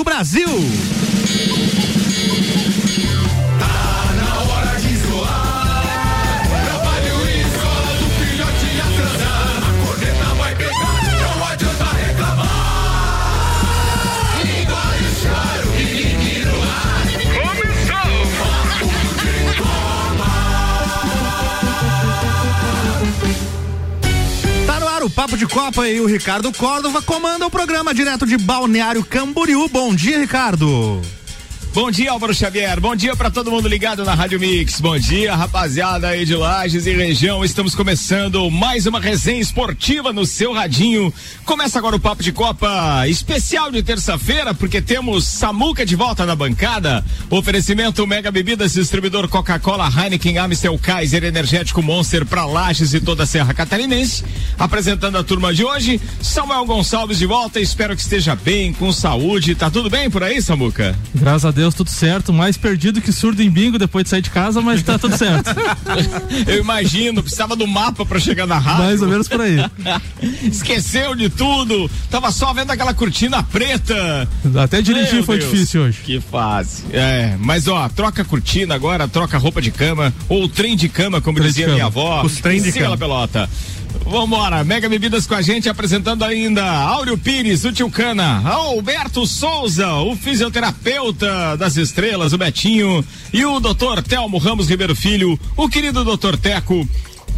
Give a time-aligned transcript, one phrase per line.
[0.00, 1.09] do Brasil.
[25.50, 29.68] Copa e o Ricardo Córdova comanda o programa direto de Balneário Camboriú.
[29.68, 31.02] Bom dia, Ricardo.
[31.72, 32.80] Bom dia, Álvaro Xavier.
[32.80, 34.80] Bom dia para todo mundo ligado na Rádio Mix.
[34.80, 37.44] Bom dia, rapaziada aí de Lages e região.
[37.44, 41.14] Estamos começando mais uma resenha esportiva no seu radinho.
[41.44, 46.34] Começa agora o Papo de Copa especial de terça-feira, porque temos Samuca de volta na
[46.34, 47.04] bancada.
[47.30, 53.26] Oferecimento Mega Bebidas, distribuidor Coca-Cola, Heineken, Amstel, Kaiser, Energético Monster para Lages e toda a
[53.26, 54.24] Serra Catarinense.
[54.58, 57.60] Apresentando a turma de hoje, Samuel Gonçalves de volta.
[57.60, 59.54] Espero que esteja bem, com saúde.
[59.54, 60.98] Tá tudo bem por aí, Samuca?
[61.14, 62.32] Graças a Deus Deus, tudo certo.
[62.32, 65.50] Mais perdido que surdo em bingo depois de sair de casa, mas tá tudo certo.
[66.48, 68.84] Eu imagino, precisava do mapa para chegar na rádio.
[68.84, 69.56] Mais ou menos por aí.
[70.42, 71.90] Esqueceu de tudo.
[72.10, 74.26] Tava só vendo aquela cortina preta.
[74.62, 75.98] Até dirigir Meu foi Deus, difícil hoje.
[76.02, 76.86] Que fácil.
[76.92, 81.36] É, mas ó, troca cortina agora, troca roupa de cama, ou trem de cama, como
[81.36, 82.22] trem dizia minha avó.
[82.24, 82.96] Os trem de cama.
[82.96, 83.50] pelota.
[84.06, 89.92] Vambora, Mega Bebidas com a gente, apresentando ainda Áureo Pires, o Tio Cana, Alberto Souza,
[89.94, 96.04] o fisioterapeuta das estrelas, o Betinho, e o doutor Telmo Ramos Ribeiro Filho, o querido
[96.04, 96.88] doutor Teco,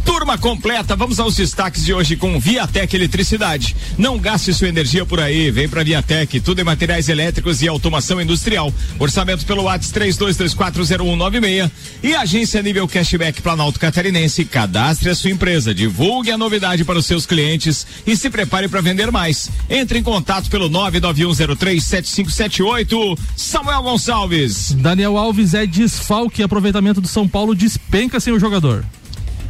[0.05, 3.75] Turma completa, vamos aos destaques de hoje com Viatec Eletricidade.
[3.97, 8.21] Não gaste sua energia por aí, vem pra Viatec, tudo em materiais elétricos e automação
[8.21, 8.73] industrial.
[8.99, 14.45] Orçamento pelo WhatsApp 32240196 e agência nível cashback Planalto Catarinense.
[14.45, 18.81] Cadastre a sua empresa, divulgue a novidade para os seus clientes e se prepare para
[18.81, 19.49] vender mais.
[19.69, 23.17] Entre em contato pelo 991037578.
[23.35, 24.71] Samuel Gonçalves.
[24.73, 28.85] Daniel Alves é desfalque, aproveitamento do São Paulo despenca sem o jogador.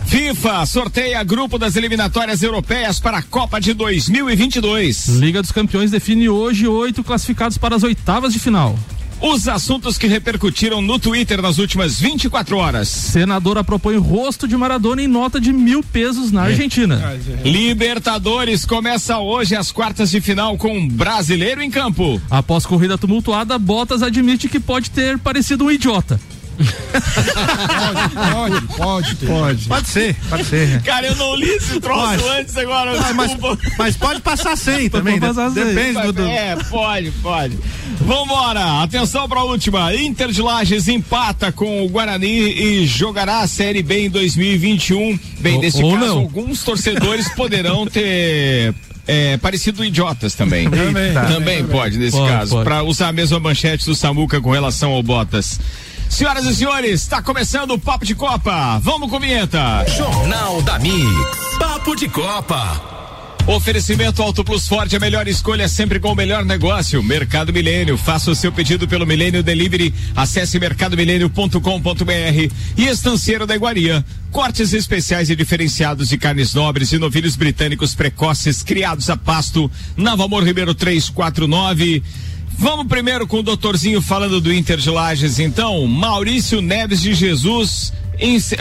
[0.07, 5.07] FIFA sorteia grupo das eliminatórias europeias para a Copa de 2022.
[5.07, 8.77] Liga dos Campeões define hoje oito classificados para as oitavas de final.
[9.21, 12.89] Os assuntos que repercutiram no Twitter nas últimas 24 horas.
[12.89, 17.01] Senadora propõe rosto de Maradona em nota de mil pesos na Argentina.
[17.43, 22.21] Libertadores começa hoje as quartas de final com um brasileiro em campo.
[22.29, 26.19] Após corrida tumultuada, Bottas admite que pode ter parecido um idiota
[28.33, 29.87] pode, pode, pode, pode.
[29.87, 30.81] ser, pode ser.
[30.83, 32.39] Cara, eu não li esse troço pode.
[32.39, 32.91] antes agora.
[32.99, 33.37] Ah, mas,
[33.77, 35.19] mas, pode passar sem também.
[35.19, 35.65] Pode passar sem.
[35.65, 37.57] Depende do, do, É, pode, pode.
[38.01, 39.93] Vambora, atenção pra última.
[39.95, 45.19] Inter de Lages empata com o Guarani e jogará a Série B em 2021.
[45.39, 46.17] Bem, nesse caso, não.
[46.19, 48.73] alguns torcedores poderão ter
[49.07, 50.69] é, parecido idiotas também.
[50.69, 52.63] também, também pode, nesse pode, caso.
[52.63, 55.59] Para usar a mesma manchete do Samuca com relação ao Botas.
[56.13, 58.77] Senhoras e senhores, está começando o Papo de Copa.
[58.83, 59.83] Vamos com vinheta.
[59.97, 61.57] Jornal da Mix.
[61.57, 62.93] Papo de Copa.
[63.47, 67.01] Oferecimento Auto Plus Forte, a melhor escolha sempre com o melhor negócio.
[67.01, 74.05] Mercado Milênio, faça o seu pedido pelo Milênio Delivery, acesse mercadomilênio.com.br e Estanceiro da Iguaria.
[74.31, 79.69] Cortes especiais e diferenciados de carnes nobres e novilhos britânicos precoces criados a pasto.
[79.97, 82.03] Nova Amor Ribeiro 349.
[82.57, 85.85] Vamos primeiro com o doutorzinho falando do Inter de Lages, então.
[85.87, 87.91] Maurício Neves de Jesus,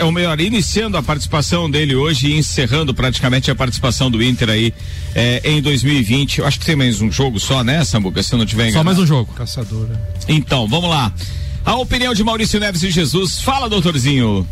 [0.03, 4.73] ou melhor, iniciando a participação dele hoje e encerrando praticamente a participação do Inter aí
[5.15, 6.39] é, em 2020.
[6.39, 8.21] Eu acho que tem mais um jogo só, né, Sambuca?
[8.21, 8.79] Se eu não tiver enganado.
[8.79, 9.31] Só mais um jogo.
[9.33, 10.01] Caçadora.
[10.27, 11.13] Então, vamos lá.
[11.65, 13.39] A opinião de Maurício Neves de Jesus.
[13.41, 14.45] Fala, doutorzinho.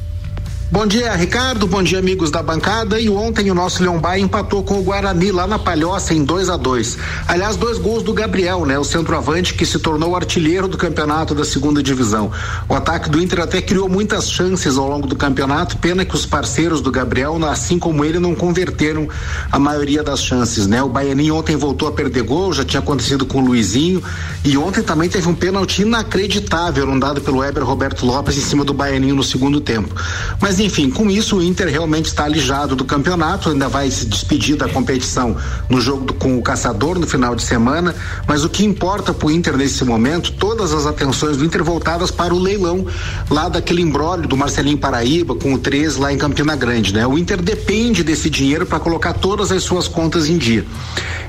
[0.71, 1.67] Bom dia, Ricardo.
[1.67, 2.97] Bom dia, amigos da bancada.
[2.97, 6.55] E ontem o nosso Baia empatou com o Guarani lá na Palhoça em 2 a
[6.55, 8.79] 2 Aliás, dois gols do Gabriel, né?
[8.79, 12.31] O centroavante que se tornou artilheiro do campeonato da segunda divisão.
[12.69, 15.77] O ataque do Inter até criou muitas chances ao longo do campeonato.
[15.77, 19.09] Pena que os parceiros do Gabriel, assim como ele, não converteram
[19.51, 20.81] a maioria das chances, né?
[20.81, 24.01] O Baianinho ontem voltou a perder gol, já tinha acontecido com o Luizinho.
[24.45, 28.63] E ontem também teve um pênalti inacreditável, um dado pelo Weber Roberto Lopes em cima
[28.63, 29.93] do Baianinho no segundo tempo.
[30.39, 34.55] Mas enfim, com isso o Inter realmente está alijado do campeonato, ainda vai se despedir
[34.55, 35.35] da competição
[35.69, 37.95] no jogo com o Caçador no final de semana,
[38.27, 42.11] mas o que importa para o Inter nesse momento, todas as atenções do Inter voltadas
[42.11, 42.85] para o leilão
[43.29, 47.05] lá daquele embrólio do Marcelinho Paraíba com o 13 lá em Campina Grande, né?
[47.07, 50.65] O Inter depende desse dinheiro para colocar todas as suas contas em dia.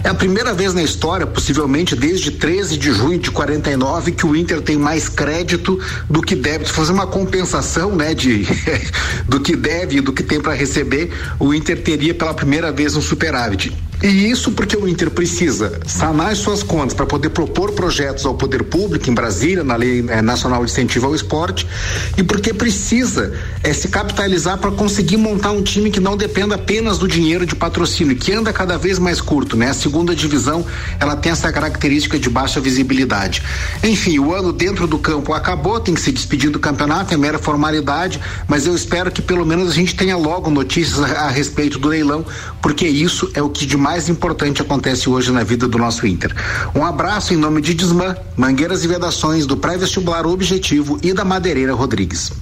[0.05, 4.35] É a primeira vez na história, possivelmente desde 13 de junho de 49, que o
[4.35, 5.79] Inter tem mais crédito
[6.11, 6.73] do que débito.
[6.73, 8.45] Fazer uma compensação, né, de
[9.29, 12.97] do que deve e do que tem para receber, o Inter teria pela primeira vez
[12.97, 13.73] um superávit.
[14.03, 18.35] E isso porque o Inter precisa sanar as suas contas para poder propor projetos ao
[18.35, 21.69] poder público em Brasília, na Lei eh, Nacional de Incentivo ao Esporte,
[22.17, 23.33] e porque precisa
[23.63, 27.55] eh, se capitalizar para conseguir montar um time que não dependa apenas do dinheiro de
[27.55, 29.69] patrocínio, que anda cada vez mais curto, né?
[29.69, 30.67] A segunda divisão,
[30.99, 33.41] ela tem essa característica de baixa visibilidade.
[33.85, 37.39] Enfim, o ano dentro do campo acabou, tem que se despedir do campeonato, é mera
[37.39, 41.79] formalidade, mas eu espero que pelo menos a gente tenha logo notícias a, a respeito
[41.79, 42.27] do leilão,
[42.61, 46.35] porque isso é o que de mais importante acontece hoje na vida do nosso Inter.
[46.75, 51.75] Um abraço em nome de Desmã, Mangueiras e Vedações, do pré-vestibular Objetivo e da Madeireira
[51.75, 52.33] Rodrigues.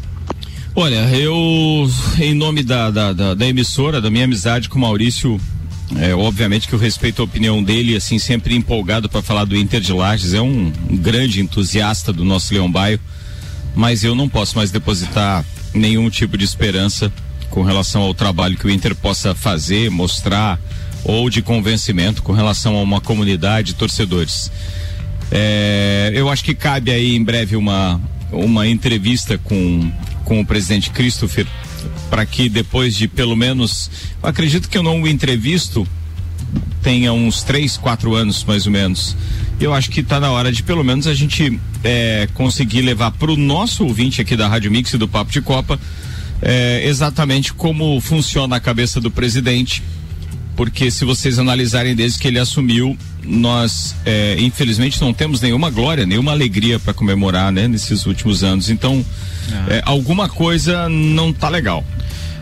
[0.75, 5.41] Olha, eu, em nome da, da, da, da emissora, da minha amizade com o Maurício,
[5.97, 9.81] é, obviamente que eu respeito a opinião dele, assim, sempre empolgado para falar do Inter
[9.81, 13.01] de Lages, é um, um, grande entusiasta do nosso Leão Baio,
[13.75, 15.45] mas eu não posso mais depositar
[15.75, 17.13] nenhum tipo de esperança
[17.51, 20.59] com relação ao trabalho que o Inter possa fazer, mostrar,
[21.05, 24.51] ou de convencimento com relação a uma comunidade de torcedores.
[25.31, 28.01] É, eu acho que cabe aí em breve uma,
[28.33, 29.91] uma entrevista com,
[30.25, 31.47] com o presidente Christopher
[32.11, 33.91] para que depois de pelo menos,
[34.23, 35.87] acredito que eu não o entrevisto
[36.83, 39.17] tenha uns três, quatro anos mais ou menos.
[39.61, 43.31] Eu acho que está na hora de pelo menos a gente é, conseguir levar para
[43.31, 45.79] o nosso ouvinte aqui da Rádio Mix e do Papo de Copa
[46.43, 49.83] é, exatamente como funciona a cabeça do presidente,
[50.61, 56.05] porque se vocês analisarem desde que ele assumiu, nós é, infelizmente não temos nenhuma glória,
[56.05, 58.69] nenhuma alegria para comemorar, né, nesses últimos anos.
[58.69, 59.03] Então,
[59.51, 59.73] ah.
[59.73, 61.83] é, alguma coisa não tá legal.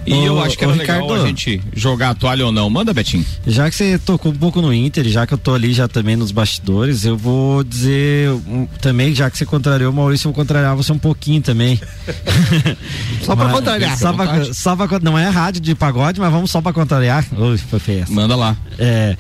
[0.08, 2.68] E ô, eu acho que era legal Ricardo, a gente jogar a toalha ou não.
[2.70, 3.24] Manda, Betinho.
[3.46, 6.16] Já que você tocou um pouco no Inter, já que eu tô ali já também
[6.16, 10.42] nos bastidores, eu vou dizer um, também, já que você contrariou o Maurício, eu vou
[10.42, 11.80] contrariar você um pouquinho também.
[13.22, 13.98] só pra contrariar.
[13.98, 17.24] Só pra, só pra, não é rádio de pagode, mas vamos só pra contrariar.
[17.36, 18.56] Ui, foi feio Manda lá.
[18.78, 19.16] É.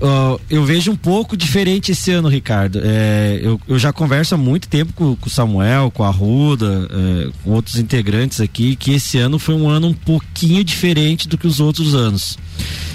[0.00, 2.80] Uh, eu vejo um pouco diferente esse ano, Ricardo.
[2.82, 7.30] É, eu, eu, já converso há muito tempo com, o Samuel, com a Ruda, é,
[7.42, 11.46] com outros integrantes aqui, que esse ano foi um ano um pouquinho diferente do que
[11.46, 12.38] os outros anos.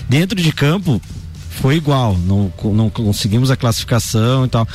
[0.07, 1.01] Dentro de campo,
[1.49, 4.67] foi igual, não, não conseguimos a classificação e tal.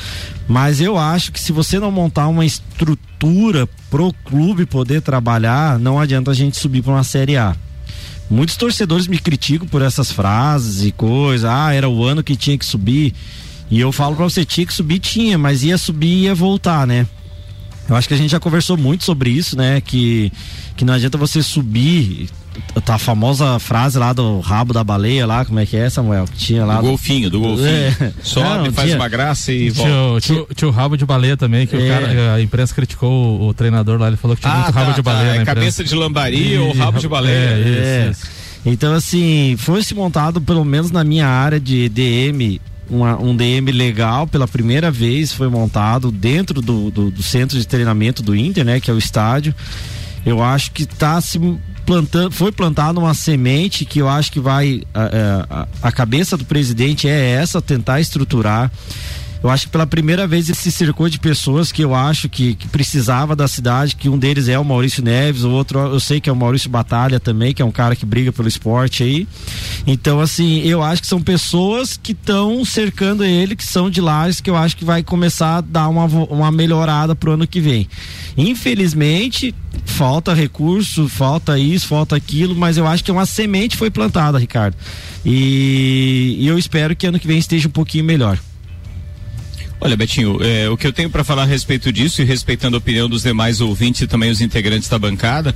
[0.46, 5.99] Mas eu acho que se você não montar uma estrutura pro clube poder trabalhar, não
[5.99, 7.56] adianta a gente subir para uma Série A.
[8.30, 11.48] Muitos torcedores me criticam por essas frases e coisas.
[11.48, 13.12] Ah, era o ano que tinha que subir.
[13.70, 16.86] E eu falo para você, tinha que subir, tinha, mas ia subir e ia voltar,
[16.86, 17.06] né?
[17.88, 19.80] Eu acho que a gente já conversou muito sobre isso, né?
[19.80, 20.32] Que,
[20.76, 22.28] que não adianta você subir.
[22.84, 26.24] Tá a famosa frase lá do rabo da baleia lá, como é que é, Samuel?
[26.26, 26.76] Que tinha lá.
[26.76, 26.88] Do, do...
[26.88, 27.68] golfinho, do golfinho.
[27.68, 28.12] É.
[28.22, 29.00] Sobe, não, faz tinha...
[29.00, 30.20] uma graça e volta.
[30.20, 31.78] Tinha, tinha, o rabo de baleia também, que é.
[31.78, 34.72] o cara, a imprensa criticou o, o, treinador lá, ele falou que tinha ah, muito
[34.72, 35.02] tá, rabo de tá.
[35.02, 35.40] baleia.
[35.40, 37.34] É cabeça de lambaria ou rabo de baleia.
[37.34, 38.44] É, é, isso, isso.
[38.66, 44.26] Então, assim, foi-se montado, pelo menos na minha área de DM, uma, um DM legal
[44.26, 48.80] pela primeira vez foi montado dentro do, do, do, centro de treinamento do Inter, né?
[48.80, 49.54] Que é o estádio.
[50.24, 51.38] Eu acho que está se
[51.84, 56.44] plantando, foi plantada uma semente que eu acho que vai a, a, a cabeça do
[56.44, 58.70] presidente é essa, tentar estruturar
[59.44, 62.55] eu acho que pela primeira vez ele se cercou de pessoas que eu acho que,
[62.55, 66.19] que precisava da cidade, que um deles é o Maurício Neves, o outro eu sei
[66.19, 69.29] que é o Maurício Batalha também, que é um cara que briga pelo esporte aí.
[69.86, 74.41] Então, assim, eu acho que são pessoas que estão cercando ele, que são de lares,
[74.41, 77.86] que eu acho que vai começar a dar uma, uma melhorada pro ano que vem.
[78.39, 84.39] Infelizmente, falta recurso, falta isso, falta aquilo, mas eu acho que uma semente foi plantada,
[84.39, 84.74] Ricardo.
[85.22, 88.39] E, e eu espero que ano que vem esteja um pouquinho melhor.
[89.81, 92.78] Olha, Betinho, é, o que eu tenho para falar a respeito disso e respeitando a
[92.78, 95.54] opinião dos demais ouvintes e também os integrantes da bancada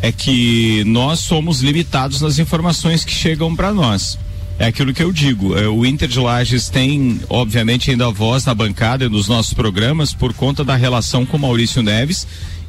[0.00, 4.18] é que nós somos limitados nas informações que chegam para nós.
[4.58, 5.56] É aquilo que eu digo.
[5.56, 10.12] É, o Inter de Lages tem, obviamente, ainda voz na bancada e nos nossos programas
[10.12, 12.26] por conta da relação com Maurício Neves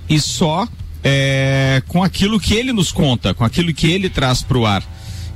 [0.07, 0.67] e só
[1.03, 4.83] é, com aquilo que ele nos conta, com aquilo que ele traz para o ar.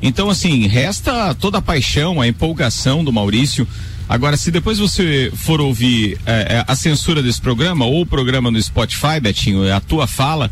[0.02, 3.68] Então, assim, resta toda a paixão, a empolgação do Maurício
[4.10, 8.50] Agora, se depois você for ouvir é, é, a censura desse programa ou o programa
[8.50, 10.50] no Spotify, Betinho, é a tua fala,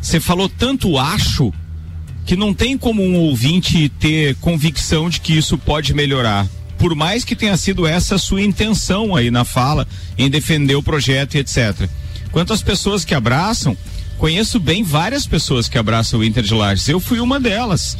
[0.00, 1.52] você falou tanto acho
[2.24, 6.48] que não tem como um ouvinte ter convicção de que isso pode melhorar.
[6.78, 11.34] Por mais que tenha sido essa sua intenção aí na fala, em defender o projeto
[11.34, 11.88] e etc.
[12.32, 13.76] Quanto às pessoas que abraçam,
[14.16, 16.88] conheço bem várias pessoas que abraçam o Inter de Lages.
[16.88, 17.96] Eu fui uma delas.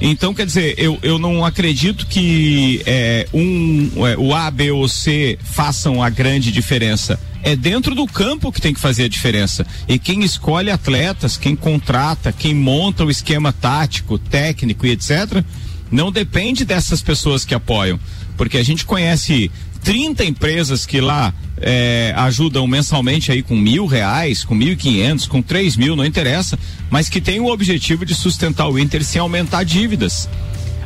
[0.00, 4.88] Então, quer dizer, eu, eu não acredito que é, um, é, o A, B ou
[4.88, 7.20] C façam a grande diferença.
[7.42, 9.66] É dentro do campo que tem que fazer a diferença.
[9.86, 15.44] E quem escolhe atletas, quem contrata, quem monta o esquema tático, técnico e etc.,
[15.90, 17.98] não depende dessas pessoas que apoiam,
[18.36, 19.50] porque a gente conhece
[19.82, 25.26] 30 empresas que lá é, ajudam mensalmente aí com mil reais, com mil e quinhentos,
[25.26, 26.58] com três mil, não interessa,
[26.90, 30.28] mas que tem o objetivo de sustentar o Inter sem aumentar dívidas.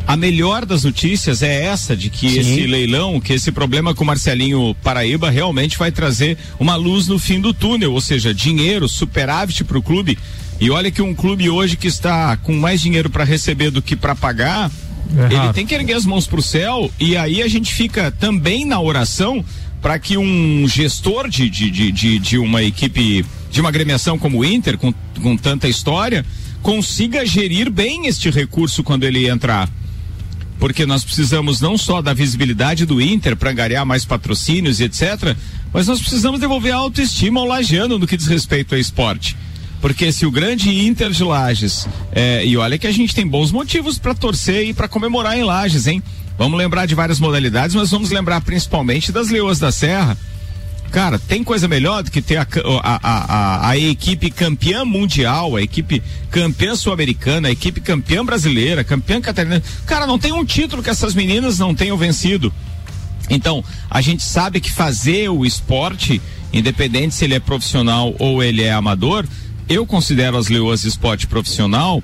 [0.06, 2.38] A melhor das notícias é essa, de que Sim.
[2.38, 7.40] esse leilão, que esse problema com Marcelinho Paraíba realmente vai trazer uma luz no fim
[7.40, 10.18] do túnel, ou seja, dinheiro, superávit para o clube.
[10.60, 13.96] E olha que um clube hoje que está com mais dinheiro para receber do que
[13.96, 14.70] para pagar,
[15.16, 18.10] é ele tem que erguer as mãos para o céu e aí a gente fica
[18.10, 19.44] também na oração
[19.80, 24.38] para que um gestor de, de, de, de, de uma equipe, de uma agremiação como
[24.38, 26.24] o Inter, com, com tanta história,
[26.62, 29.68] consiga gerir bem este recurso quando ele entrar
[30.58, 35.36] porque nós precisamos não só da visibilidade do Inter para angariar mais patrocínios e etc.,
[35.72, 39.36] mas nós precisamos devolver a autoestima ao Lajano no que diz respeito ao esporte.
[39.84, 43.52] Porque se o grande Inter de Lages, é, e olha que a gente tem bons
[43.52, 46.02] motivos para torcer e para comemorar em Lages, hein?
[46.38, 50.16] Vamos lembrar de várias modalidades, mas vamos lembrar principalmente das Leoas da Serra.
[50.90, 52.46] Cara, tem coisa melhor do que ter a,
[52.82, 59.20] a, a, a equipe campeã mundial, a equipe campeã sul-americana, a equipe campeã brasileira, campeã
[59.20, 59.64] catarinense.
[59.84, 62.50] Cara, não tem um título que essas meninas não tenham vencido.
[63.28, 66.22] Então, a gente sabe que fazer o esporte,
[66.54, 69.26] independente se ele é profissional ou ele é amador,
[69.68, 72.02] eu considero as leoas esporte profissional,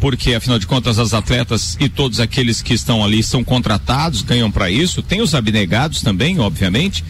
[0.00, 4.50] porque afinal de contas as atletas e todos aqueles que estão ali são contratados, ganham
[4.50, 5.02] para isso.
[5.02, 7.04] Tem os abnegados também, obviamente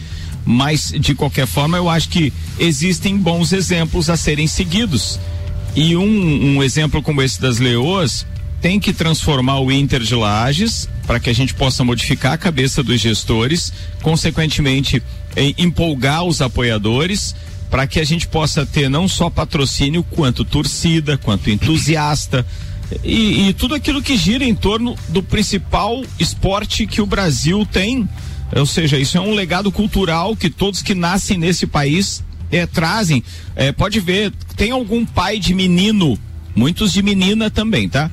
[0.45, 5.19] mas de qualquer forma eu acho que existem bons exemplos a serem seguidos.
[5.75, 8.25] E um, um exemplo como esse das Leoas
[8.59, 12.81] tem que transformar o Inter de Lages para que a gente possa modificar a cabeça
[12.81, 15.03] dos gestores, consequentemente
[15.57, 17.35] empolgar os apoiadores
[17.69, 22.45] para que a gente possa ter não só patrocínio quanto torcida, quanto entusiasta
[23.03, 28.07] e, e tudo aquilo que gira em torno do principal esporte que o Brasil tem
[28.55, 33.23] ou seja, isso é um legado cultural que todos que nascem nesse país é, trazem.
[33.55, 36.17] É, pode ver, tem algum pai de menino,
[36.55, 38.09] muitos de menina também, tá?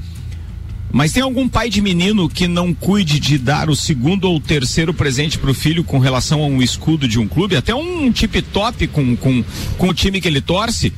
[0.97, 4.95] Mas tem algum pai de menino que não cuide de dar o segundo ou terceiro
[4.95, 8.41] presente para o filho com relação a um escudo de um clube, até um tip
[8.41, 9.45] top com, com,
[9.77, 10.95] com o time que ele torce?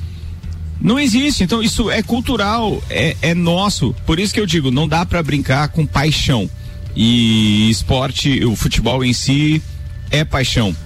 [0.80, 1.42] Não existe.
[1.42, 3.92] Então isso é cultural, é, é nosso.
[4.06, 6.48] Por isso que eu digo, não dá para brincar com paixão.
[6.94, 9.60] E esporte, o futebol em si
[10.12, 10.76] é paixão.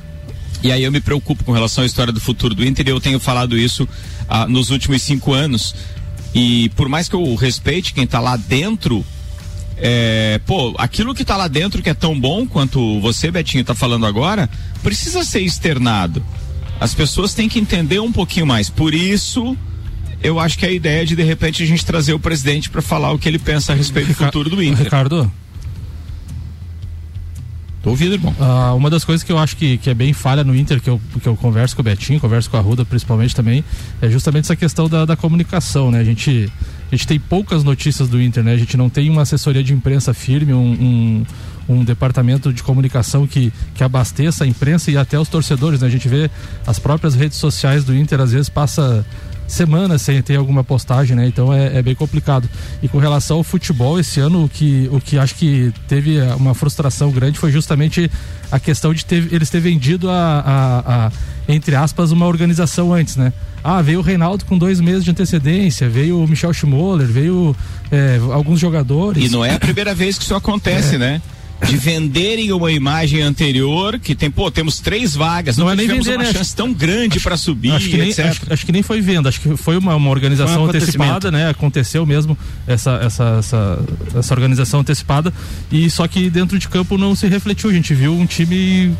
[0.62, 2.98] E aí eu me preocupo com relação à história do futuro do Inter e eu
[2.98, 3.86] tenho falado isso
[4.26, 5.74] ah, nos últimos cinco anos.
[6.34, 9.04] E por mais que eu respeite quem está lá dentro,
[9.76, 13.74] é, pô, aquilo que está lá dentro que é tão bom quanto você, Betinho, está
[13.74, 14.48] falando agora,
[14.82, 16.24] precisa ser externado.
[16.80, 18.68] As pessoas têm que entender um pouquinho mais.
[18.70, 19.56] Por isso,
[20.22, 23.12] eu acho que a ideia de de repente a gente trazer o presidente para falar
[23.12, 24.84] o que ele pensa a respeito do futuro do Inter.
[24.84, 25.30] Ricardo,
[27.82, 28.34] Tô ouvindo, irmão.
[28.38, 30.88] Ah, uma das coisas que eu acho que, que é bem falha no Inter, que
[30.88, 33.64] eu, que eu converso com o Betinho, converso com a Ruda principalmente também,
[34.00, 35.98] é justamente essa questão da, da comunicação, né?
[35.98, 36.50] A gente,
[36.86, 38.52] a gente tem poucas notícias do Inter, né?
[38.52, 41.24] A gente não tem uma assessoria de imprensa firme, um,
[41.68, 45.88] um, um departamento de comunicação que, que abasteça a imprensa e até os torcedores, né?
[45.88, 46.30] A gente vê
[46.64, 49.04] as próprias redes sociais do Inter, às vezes passa
[49.52, 51.26] semanas sem ter alguma postagem, né?
[51.26, 52.48] Então é, é, bem complicado.
[52.82, 56.54] E com relação ao futebol, esse ano o que, o que acho que teve uma
[56.54, 58.10] frustração grande foi justamente
[58.50, 61.12] a questão de ter, eles ter vendido a, a, a,
[61.48, 63.32] entre aspas, uma organização antes, né?
[63.64, 67.54] Ah, veio o Reinaldo com dois meses de antecedência, veio o Michel Schmoller, veio
[67.90, 69.24] é, alguns jogadores.
[69.24, 70.98] E não é a primeira vez que isso acontece, é.
[70.98, 71.22] né?
[71.68, 75.86] De venderem uma imagem anterior que tem, pô, temos três vagas, não, não é nem
[75.86, 76.32] vender, uma né?
[76.32, 79.40] chance tão grande para subir, acho que, nem, acho, acho, que nem foi venda, acho
[79.40, 81.48] que foi uma, uma organização um antecipada, né?
[81.48, 83.78] Aconteceu mesmo essa, essa, essa,
[84.16, 85.32] essa organização antecipada
[85.70, 88.94] e só que dentro de campo não se refletiu, a gente viu um time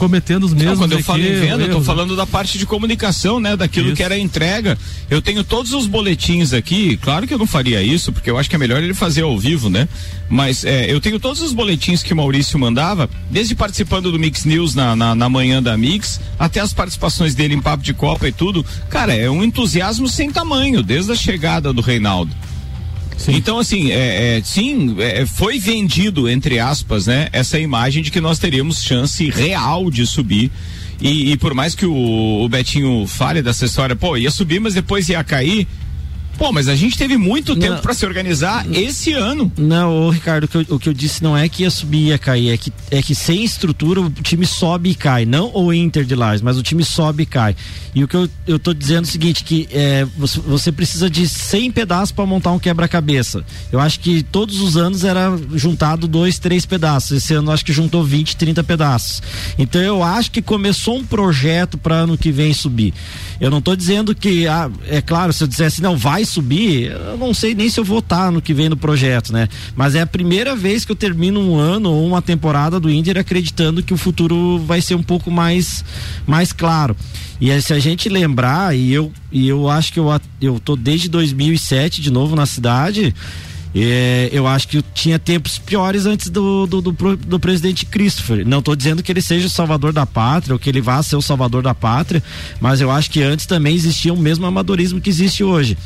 [0.00, 0.72] cometendo os mesmos.
[0.72, 3.54] Não, quando eu falo em venda, eu tô falando da parte de comunicação, né?
[3.54, 3.96] Daquilo isso.
[3.96, 4.78] que era entrega.
[5.10, 8.48] Eu tenho todos os boletins aqui, claro que eu não faria isso, porque eu acho
[8.48, 9.86] que é melhor ele fazer ao vivo, né?
[10.26, 14.46] Mas é, eu tenho todos os boletins que o Maurício mandava, desde participando do Mix
[14.46, 18.26] News na, na, na manhã da Mix, até as participações dele em Papo de Copa
[18.26, 18.64] e tudo.
[18.88, 22.34] Cara, é um entusiasmo sem tamanho, desde a chegada do Reinaldo.
[23.20, 23.32] Sim.
[23.34, 28.18] Então, assim, é, é, sim, é, foi vendido, entre aspas, né, essa imagem de que
[28.18, 30.50] nós teríamos chance real de subir.
[30.98, 34.72] E, e por mais que o, o, Betinho fale dessa história, pô, ia subir, mas
[34.72, 35.68] depois ia cair.
[36.40, 39.52] Pô, mas a gente teve muito tempo para se organizar esse ano.
[39.58, 41.98] Não, ô, Ricardo, o que, eu, o que, eu, disse não é que ia subir
[41.98, 45.26] e ia cair, é que, é que sem estrutura o time sobe e cai.
[45.26, 47.54] Não o Inter de Lages, mas o time sobe e cai.
[47.94, 51.10] E o que eu, eu tô dizendo é o seguinte, que é, você, você precisa
[51.10, 53.44] de 100 pedaços para montar um quebra-cabeça.
[53.70, 57.18] Eu acho que todos os anos era juntado dois, três pedaços.
[57.18, 59.22] Esse ano eu acho que juntou 20, 30 pedaços.
[59.58, 62.94] Então eu acho que começou um projeto para ano que vem subir.
[63.38, 67.16] Eu não tô dizendo que, ah, é claro, se eu dissesse, não, vai subir, eu
[67.16, 69.48] não sei nem se eu vou estar no que vem no projeto, né?
[69.74, 73.18] Mas é a primeira vez que eu termino um ano ou uma temporada do Inter
[73.18, 75.84] acreditando que o futuro vai ser um pouco mais,
[76.26, 76.96] mais claro.
[77.40, 80.06] E se a gente lembrar, e eu, e eu acho que eu,
[80.40, 83.14] eu tô desde 2007 de novo na cidade,
[83.74, 88.46] é, eu acho que tinha tempos piores antes do, do, do, do presidente Christopher.
[88.46, 91.16] Não estou dizendo que ele seja o salvador da pátria ou que ele vá ser
[91.16, 92.22] o salvador da pátria,
[92.60, 95.78] mas eu acho que antes também existia o mesmo amadorismo que existe hoje.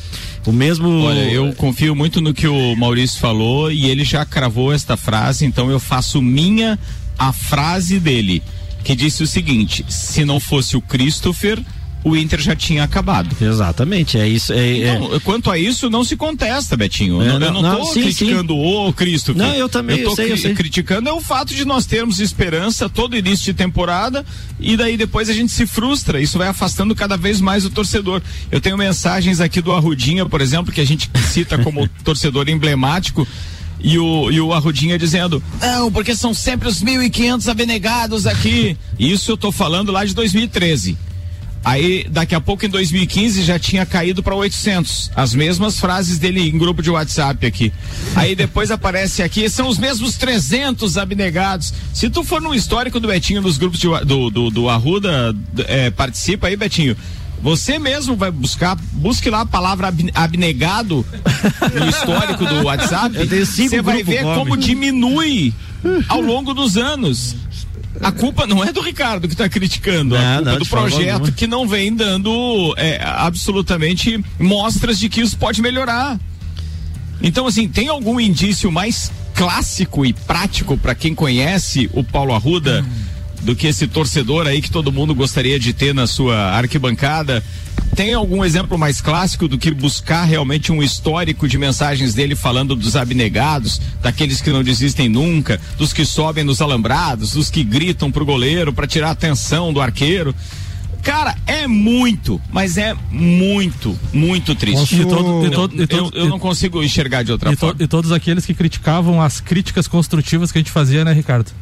[0.47, 1.05] O mesmo.
[1.05, 5.47] Olha, eu confio muito no que o Maurício falou e ele já cravou esta frase,
[5.47, 6.79] então eu faço minha
[7.19, 8.43] a frase dele,
[8.83, 11.59] que disse o seguinte: se não fosse o Christopher
[12.05, 13.35] o Inter já tinha acabado.
[13.41, 14.53] Exatamente, é isso.
[14.53, 15.21] É, então, é...
[15.21, 17.23] Quanto a isso, não se contesta, Betinho.
[17.23, 18.61] É, não, eu não estou criticando sim.
[18.61, 19.35] o Cristo.
[19.35, 20.55] Não, eu também eu tô sei, cri eu sei.
[20.55, 24.25] criticando é o fato de nós termos esperança todo início de temporada
[24.61, 26.21] e daí depois a gente se frustra.
[26.21, 28.21] Isso vai afastando cada vez mais o torcedor.
[28.53, 33.27] Eu tenho mensagens aqui do Arrudinha, por exemplo, que a gente cita como torcedor emblemático.
[33.81, 38.79] E o, e o Arrudinha dizendo, não, porque são sempre os 1.500 abnegados aqui.
[38.99, 40.97] Isso eu tô falando lá de 2013.
[41.65, 45.11] Aí, daqui a pouco, em 2015, já tinha caído para 800.
[45.17, 47.73] As mesmas frases dele em grupo de WhatsApp aqui.
[48.15, 51.73] Aí depois aparece aqui, são os mesmos 300 abnegados.
[51.95, 55.35] Se tu for no histórico do Betinho, nos grupos de, do, do, do Arruda,
[55.67, 56.97] é, participa aí, Betinho.
[57.43, 61.05] Você mesmo vai buscar, busque lá a palavra abnegado
[61.75, 63.15] no histórico do WhatsApp.
[63.69, 65.53] Você vai ver como diminui
[66.09, 67.37] ao longo dos anos.
[68.01, 70.67] A culpa não é do Ricardo que está criticando, não, a culpa não, é do
[70.67, 76.19] projeto que não vem dando é, absolutamente mostras de que isso pode melhorar.
[77.23, 82.83] Então, assim, tem algum indício mais clássico e prático para quem conhece o Paulo Arruda?
[82.83, 83.15] Hum
[83.45, 87.45] do que esse torcedor aí que todo mundo gostaria de ter na sua arquibancada.
[87.95, 92.75] Tem algum exemplo mais clássico do que buscar realmente um histórico de mensagens dele falando
[92.75, 98.11] dos abnegados, daqueles que não desistem nunca, dos que sobem nos alambrados, dos que gritam
[98.11, 100.35] pro goleiro para tirar a atenção do arqueiro?
[101.05, 105.03] Cara, é muito, mas é muito, muito triste.
[105.03, 107.77] E todo, e todo, e todo, eu, eu, não consigo enxergar de outra forma.
[107.79, 111.53] e todos aqueles que criticavam as críticas construtivas que a gente fazia, né, Ricardo?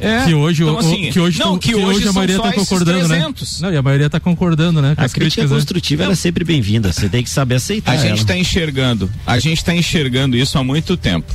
[0.00, 2.52] É, que hoje, então, assim, que hoje, não, que, que hoje, hoje a maioria está
[2.52, 3.34] concordando, né?
[3.60, 4.92] Não, e a maioria está concordando, né?
[4.92, 6.12] a crítica críticas, construtiva né?
[6.12, 7.92] é sempre bem-vinda, você tem que saber aceitar.
[7.92, 11.32] A gente está enxergando, a gente está enxergando isso há muito tempo.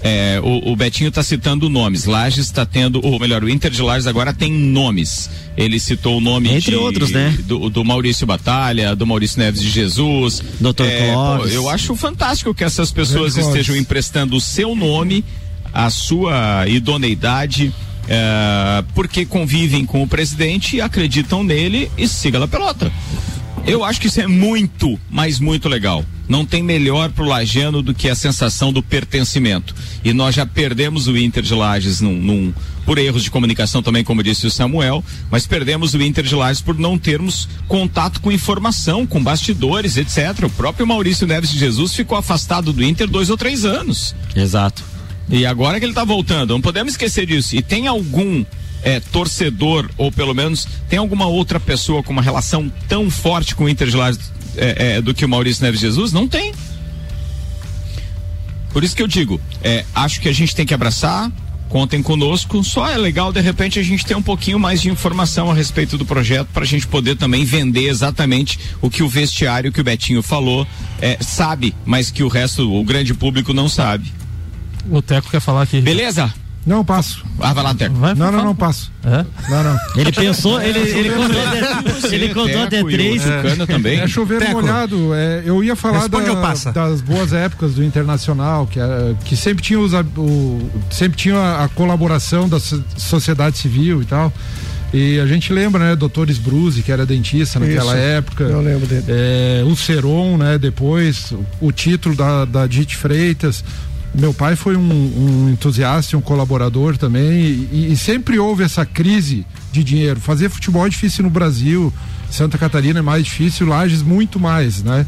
[0.00, 2.04] É, o, o, Betinho está citando nomes.
[2.04, 5.28] Lages está tendo, ou melhor, o Inter de Lages agora tem nomes.
[5.56, 7.36] Ele citou o nome entre de, outros, né?
[7.44, 10.40] Do, do, Maurício Batalha, do Maurício Neves de Jesus.
[10.60, 11.52] Doutor é, Clóvis.
[11.52, 15.24] Eu acho fantástico que essas pessoas estejam emprestando o seu nome,
[15.72, 17.74] a sua idoneidade
[18.08, 22.90] é, porque convivem com o presidente, acreditam nele e siga a pelota.
[23.66, 26.02] Eu acho que isso é muito, mas muito legal.
[26.26, 29.74] Não tem melhor pro Lajano do que a sensação do pertencimento.
[30.02, 32.54] E nós já perdemos o Inter de Lages num, num,
[32.86, 36.62] por erros de comunicação também, como disse o Samuel, mas perdemos o Inter de Lages
[36.62, 40.44] por não termos contato com informação, com bastidores, etc.
[40.44, 44.14] O próprio Maurício Neves de Jesus ficou afastado do Inter dois ou três anos.
[44.34, 44.82] Exato.
[45.30, 47.54] E agora que ele está voltando, não podemos esquecer disso.
[47.54, 48.44] E tem algum
[48.82, 53.64] é, torcedor, ou pelo menos tem alguma outra pessoa com uma relação tão forte com
[53.64, 56.12] o Inter de Lages é, é, do que o Maurício Neves Jesus?
[56.12, 56.52] Não tem.
[58.72, 61.30] Por isso que eu digo, é, acho que a gente tem que abraçar,
[61.68, 62.62] contem conosco.
[62.62, 65.98] Só é legal, de repente, a gente ter um pouquinho mais de informação a respeito
[65.98, 69.84] do projeto para a gente poder também vender exatamente o que o vestiário que o
[69.84, 70.66] Betinho falou
[71.00, 74.12] é, sabe, mas que o resto, o grande público não sabe.
[74.90, 75.80] O Teco quer falar aqui.
[75.80, 76.32] Beleza?
[76.68, 77.24] Não, passo.
[77.40, 77.94] Ah, vai lá, Teco.
[77.94, 78.92] Vai, não, não, não, passo.
[79.02, 79.24] É?
[79.48, 79.78] Não, não.
[79.96, 83.26] Ele pensou, ele, ele contou até, ele contou até três.
[83.26, 84.00] É, também.
[84.00, 84.52] É chover Teco.
[84.52, 85.14] molhado.
[85.14, 86.18] É, eu ia falar da,
[86.72, 91.68] das boas épocas do Internacional, que, é, que sempre tinha, os, o, sempre tinha a
[91.68, 94.30] colaboração da sociedade civil e tal.
[94.92, 98.44] E a gente lembra, né, doutores Bruce, que era dentista naquela Isso, época.
[98.44, 99.04] Eu lembro dele.
[99.08, 103.62] É, o Seron, né, depois, o título da, da Dite Freitas.
[104.14, 109.46] Meu pai foi um, um entusiasta, um colaborador também, e, e, sempre houve essa crise
[109.70, 110.18] de dinheiro.
[110.18, 111.92] Fazer futebol é difícil no Brasil,
[112.30, 115.06] Santa Catarina é mais difícil, Lages muito mais, né?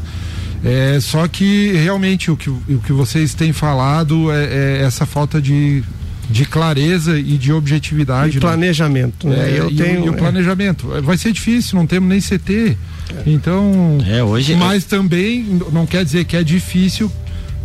[0.63, 5.41] É, só que realmente o que, o que vocês têm falado é, é essa falta
[5.41, 5.83] de,
[6.29, 8.33] de clareza e de objetividade.
[8.33, 8.41] E né?
[8.41, 9.51] planejamento, né?
[9.51, 10.17] É, eu e, tenho, o, e o é.
[10.17, 10.87] planejamento.
[11.01, 12.77] Vai ser difícil, não temos nem CT.
[13.25, 13.97] Então.
[14.07, 14.55] É, hoje.
[14.55, 17.11] Mas também não quer dizer que é difícil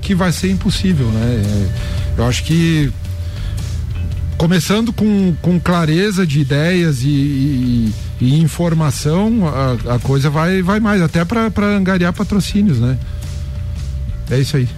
[0.07, 1.43] que vai ser impossível, né?
[2.17, 2.93] É, eu acho que
[4.39, 10.79] começando com, com clareza de ideias e, e, e informação, a, a, coisa vai, vai
[10.79, 12.97] mais, até para angariar patrocínios, né?
[14.31, 14.69] É isso aí.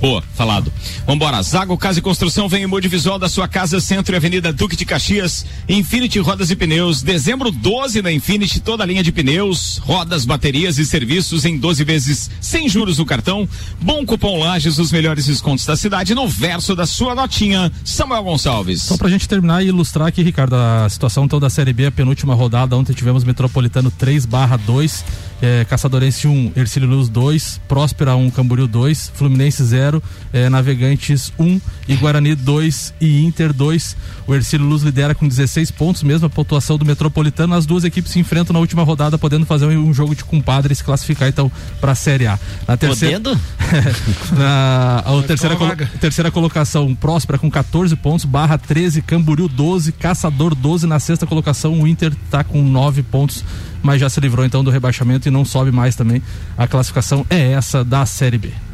[0.00, 0.72] Boa, falado.
[1.06, 1.42] Vambora.
[1.42, 4.84] Zago Casa e Construção vem em Modivisual da sua casa, Centro e Avenida Duque de
[4.84, 5.46] Caxias.
[5.68, 7.02] Infinity Rodas e Pneus.
[7.02, 11.84] Dezembro 12 na Infinity, toda a linha de pneus, rodas, baterias e serviços em 12
[11.84, 13.48] vezes sem juros no cartão.
[13.80, 17.72] Bom cupom Lages, os melhores descontos da cidade no verso da sua notinha.
[17.84, 18.82] Samuel Gonçalves.
[18.82, 21.90] Só pra gente terminar e ilustrar aqui, Ricardo, a situação toda da Série B, a
[21.90, 22.76] penúltima rodada.
[22.76, 25.04] Ontem tivemos Metropolitano 3 barra 2
[25.40, 29.85] é, Caçadorense 1, Ercílio Luz 2, Próspera 1, Camboriú 2, Fluminense 0,
[30.32, 33.96] é, Navegantes 1 e Guarani 2 e Inter 2.
[34.26, 37.54] O Ercílio Luz lidera com 16 pontos, mesmo a pontuação do Metropolitano.
[37.54, 40.72] As duas equipes se enfrentam na última rodada, podendo fazer um, um jogo de compadre
[40.72, 42.38] e se classificar então para a Série A.
[42.66, 43.20] Na terceira,
[44.36, 49.92] na a, a terceira, colo, terceira colocação, Próspera com 14 pontos, Barra 13, Camboriú 12,
[49.92, 51.80] Caçador 12 na sexta colocação.
[51.80, 53.44] O Inter está com 9 pontos
[53.82, 56.20] mas já se livrou então do rebaixamento e não sobe mais também.
[56.58, 58.65] A classificação é essa da Série B.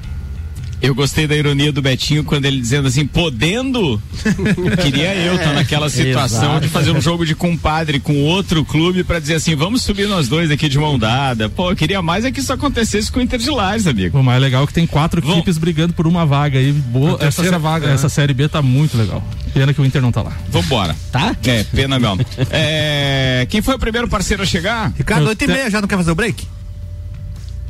[0.82, 4.02] Eu gostei da ironia do Betinho quando ele dizendo assim, podendo,
[4.82, 6.60] queria eu estar tá naquela situação Exato.
[6.62, 10.26] de fazer um jogo de compadre com outro clube para dizer assim, vamos subir nós
[10.26, 11.48] dois aqui de mão dada.
[11.48, 14.18] Pô, eu queria mais é que isso acontecesse com o Inter de Lages, amigo.
[14.18, 15.36] O mais legal é que tem quatro Vão...
[15.36, 16.72] equipes brigando por uma vaga aí.
[16.72, 18.08] Boa, essa, vaga, essa né?
[18.08, 19.22] série B tá muito legal.
[19.54, 20.32] Pena que o Inter não tá lá.
[20.48, 20.96] Vambora.
[21.12, 21.36] Tá?
[21.44, 22.26] É, pena mesmo.
[22.50, 24.92] é, quem foi o primeiro parceiro a chegar?
[24.96, 26.44] Ricardo, oito e meia, já não quer fazer o break?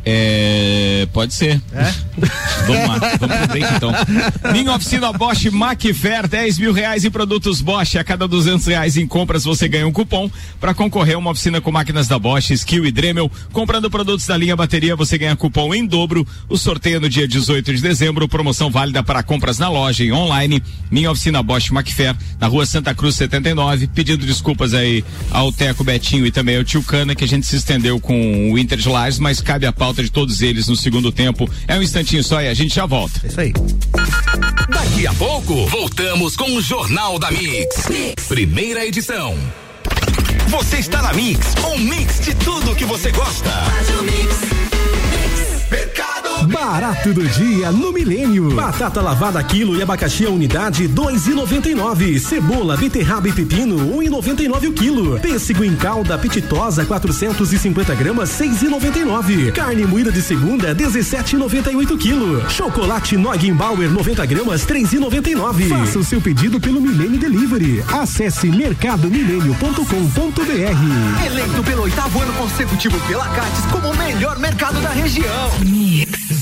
[0.05, 1.61] É, pode ser.
[1.73, 1.93] É?
[2.67, 3.93] vamos lá, vamos pro break então.
[4.53, 7.97] Minha oficina Bosch Macfair, 10 mil reais em produtos Bosch.
[7.97, 11.61] A cada 200 reais em compras você ganha um cupom para concorrer a uma oficina
[11.61, 13.31] com máquinas da Bosch, Skill e Dremel.
[13.53, 16.27] Comprando produtos da linha bateria você ganha cupom em dobro.
[16.49, 18.29] O sorteio no dia 18 de dezembro.
[18.29, 20.61] Promoção válida para compras na loja e online.
[20.91, 23.87] Minha oficina Bosch Macfair, na rua Santa Cruz 79.
[23.88, 27.57] Pedindo desculpas aí ao Teco Betinho e também ao Tio Cana que a gente se
[27.57, 30.76] estendeu com o Inter de Lages, mas cabe a pauta falta de todos eles no
[30.76, 31.48] segundo tempo.
[31.68, 33.20] É um instantinho só e a gente já volta.
[33.22, 33.52] É isso aí.
[34.68, 37.88] Daqui a pouco, voltamos com o Jornal da mix.
[37.90, 38.26] mix.
[38.26, 39.37] Primeira edição.
[40.48, 43.50] Você está na Mix, um mix de tudo que você gosta.
[43.50, 44.62] Faz o mix.
[46.46, 48.55] Barato do dia no Milênio.
[48.55, 52.18] Batata lavada quilo e abacaxi a unidade dois e noventa e nove.
[52.18, 55.18] Cebola, beterraba e pepino um e noventa e nove o quilo.
[55.20, 59.52] Pêssego em calda pititosa 450 gramas seis e noventa e nove.
[59.52, 62.48] Carne moída de segunda dezessete e noventa e oito quilo.
[62.50, 65.68] Chocolate Neugenbauer 90 gramas três e noventa e nove.
[65.68, 67.83] Faça o seu pedido pelo Milênio Delivery.
[67.92, 71.26] Acesse mercadomilênio.com.br.
[71.26, 75.50] Eleito pelo oitavo ano consecutivo pela Cates como o melhor mercado da região.
[75.61, 76.41] Mix.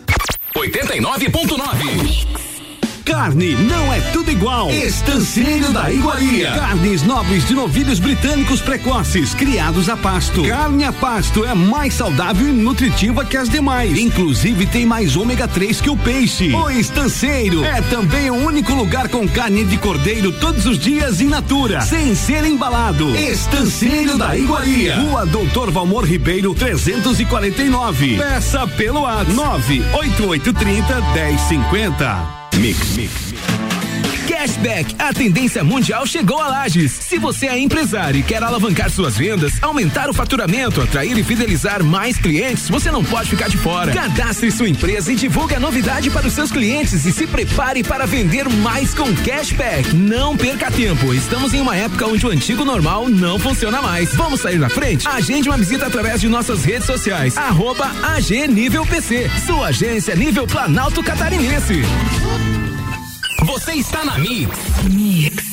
[0.69, 2.50] 89.9.
[3.05, 4.69] Carne não é tudo igual.
[4.69, 6.51] Estanceiro da Iguaria.
[6.51, 10.43] Carnes nobres de novilhos britânicos precoces, criados a pasto.
[10.43, 13.97] Carne a pasto é mais saudável e nutritiva que as demais.
[13.97, 16.53] Inclusive tem mais ômega 3 que o peixe.
[16.53, 21.27] O Estanceiro é também o único lugar com carne de cordeiro todos os dias in
[21.27, 23.15] natura, sem ser embalado.
[23.15, 24.95] Estanceiro da Iguaria.
[24.95, 28.17] Rua Doutor Valmor Ribeiro 349.
[28.17, 32.40] Peça pelo ar 98830 1050.
[32.61, 32.95] Mix.
[32.95, 33.60] Mix.
[34.27, 36.91] Cashback, a tendência mundial chegou a Lages.
[36.91, 41.83] Se você é empresário e quer alavancar suas vendas, aumentar o faturamento, atrair e fidelizar
[41.83, 43.91] mais clientes, você não pode ficar de fora.
[43.91, 48.05] Cadastre sua empresa e divulgue a novidade para os seus clientes e se prepare para
[48.05, 49.95] vender mais com Cashback.
[49.95, 51.13] Não perca tempo.
[51.13, 54.13] Estamos em uma época onde o antigo normal não funciona mais.
[54.15, 55.07] Vamos sair na frente?
[55.07, 57.37] Agende uma visita através de nossas redes sociais.
[57.37, 59.29] Arroba AG Nível PC.
[59.45, 61.81] Sua agência nível Planalto Catarinense.
[63.45, 64.57] Você está na Mix.
[64.91, 65.43] Mix.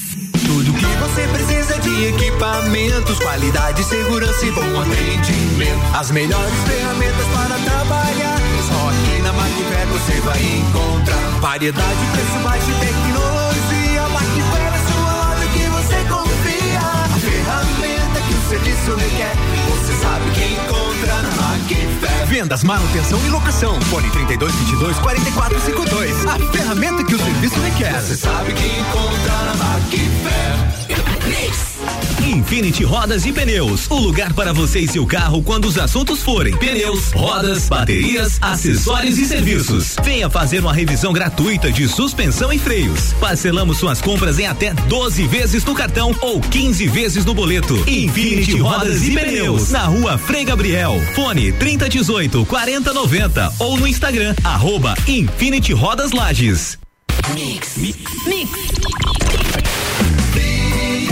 [0.46, 5.96] Tudo que você precisa de equipamentos, qualidade, segurança e bom atendimento.
[5.96, 8.38] As melhores ferramentas para trabalhar.
[8.68, 14.08] Só aqui na Macfer você vai encontrar variedade, preço baixo e tecnologia.
[14.08, 16.80] Macfer é sua loja que você confia.
[16.80, 19.34] A ferramenta que o serviço requer,
[19.70, 22.26] você sabe que encontra na Macfer.
[22.28, 23.80] Vendas, manutenção e locação.
[23.82, 26.26] Fone 32 22 44 52.
[26.26, 27.07] A ferramenta que
[27.48, 28.00] serviço requer.
[28.00, 30.78] Você sabe que encontra na Macfer.
[32.26, 36.54] Infinity Rodas e Pneus, o lugar para você e seu carro quando os assuntos forem
[36.56, 39.96] pneus, rodas, baterias, acessórios e serviços.
[40.02, 43.14] Venha fazer uma revisão gratuita de suspensão e freios.
[43.14, 47.74] Parcelamos suas compras em até 12 vezes no cartão ou 15 vezes no boleto.
[47.88, 51.00] Infinity Rodas e Pneus, na rua Frei Gabriel.
[51.14, 56.78] Fone 3018 4090 ou no Instagram, arroba Infinity Rodas Lages.
[57.34, 57.76] Mix.
[57.76, 58.50] Mix.
[60.32, 61.08] Friatec,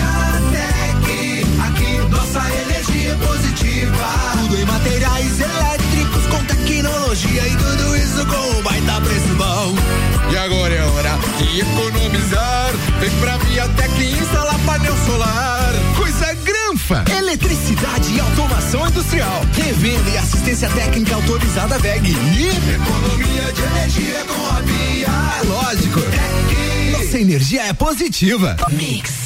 [1.63, 4.07] aqui nossa energia é positiva.
[4.41, 9.75] Tudo em materiais elétricos com tecnologia e tudo isso com um baita preço bom.
[10.31, 12.73] E agora é hora de economizar.
[13.01, 15.75] Vem pra Viatec instalar painel solar.
[17.19, 19.43] Eletricidade e automação industrial.
[19.53, 22.11] Revenda e assistência técnica autorizada VEG.
[22.11, 25.09] E economia de energia com a Via.
[25.09, 26.01] É lógico.
[26.93, 28.57] Nossa energia é positiva.
[28.71, 29.26] Mix.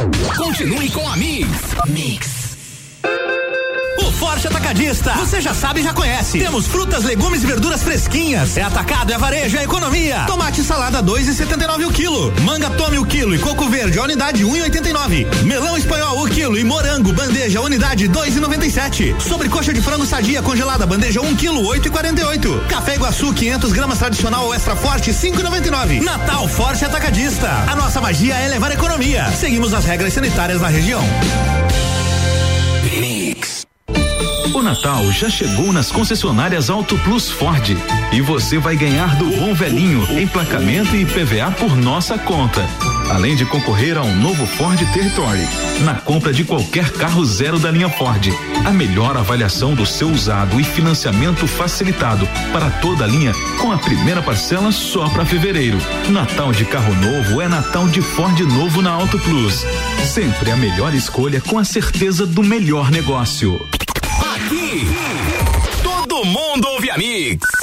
[0.35, 1.47] Continue com a Mix.
[1.87, 3.30] Mix.
[4.21, 5.13] Forte Atacadista.
[5.13, 6.37] Você já sabe e já conhece.
[6.37, 8.55] Temos frutas, legumes e verduras fresquinhas.
[8.55, 10.25] É atacado, é varejo, é economia.
[10.27, 12.31] Tomate salada 2,79 o quilo.
[12.41, 15.43] Manga tome o quilo e coco verde a unidade 1,89.
[15.43, 19.19] Melão espanhol o quilo e morango bandeja unidade 2,97.
[19.19, 22.67] Sobrecoxa de frango sadia congelada bandeja 1 quilo 8,48.
[22.67, 25.99] Café Iguaçu 500 gramas tradicional ou extra forte 5,99.
[25.99, 27.49] Natal Forte Atacadista.
[27.67, 29.31] A nossa magia é levar economia.
[29.31, 31.01] Seguimos as regras sanitárias da região.
[34.61, 37.75] O Natal já chegou nas concessionárias Auto Plus Ford
[38.11, 42.63] e você vai ganhar do bom velhinho emplacamento e PVA por nossa conta.
[43.09, 45.47] Além de concorrer a um novo Ford Territory
[45.83, 48.27] na compra de qualquer carro zero da linha Ford.
[48.63, 53.79] A melhor avaliação do seu usado e financiamento facilitado para toda a linha com a
[53.79, 55.79] primeira parcela só para fevereiro.
[56.07, 59.65] Natal de carro novo é Natal de Ford novo na Auto Plus.
[60.05, 63.67] Sempre a melhor escolha com a certeza do melhor negócio.
[64.51, 64.85] Aqui,
[65.81, 66.97] todo mundo ouve a Mix.
[66.97, 67.60] Mix.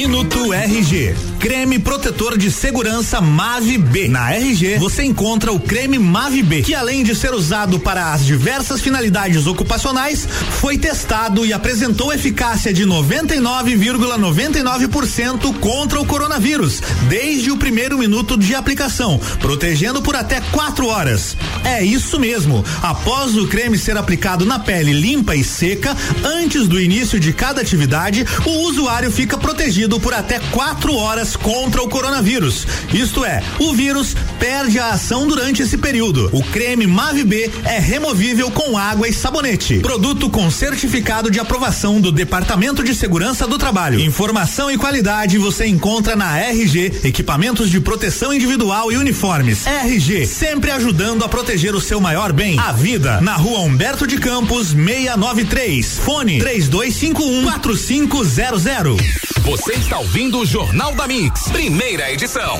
[0.00, 1.14] Minuto RG.
[1.38, 4.08] Creme protetor de segurança Mave B.
[4.08, 8.24] Na RG você encontra o creme Mave B, que além de ser usado para as
[8.24, 10.26] diversas finalidades ocupacionais,
[10.58, 18.54] foi testado e apresentou eficácia de 99,99% contra o coronavírus, desde o primeiro minuto de
[18.54, 21.36] aplicação, protegendo por até quatro horas.
[21.62, 22.64] É isso mesmo.
[22.82, 27.60] Após o creme ser aplicado na pele limpa e seca, antes do início de cada
[27.60, 32.66] atividade, o usuário fica protegido por até quatro horas contra o coronavírus.
[32.92, 36.28] Isto é, o vírus perde a ação durante esse período.
[36.32, 39.78] O creme Mave B é removível com água e sabonete.
[39.80, 43.98] Produto com certificado de aprovação do Departamento de Segurança do Trabalho.
[44.00, 49.66] Informação e qualidade você encontra na RG, equipamentos de proteção individual e uniformes.
[49.66, 53.20] RG, sempre ajudando a proteger o seu maior bem, a vida.
[53.20, 55.98] Na rua Humberto de Campos, 693.
[55.98, 59.30] Fone 3251 4500.
[59.42, 62.58] Você está ouvindo o Jornal da Mix, primeira edição.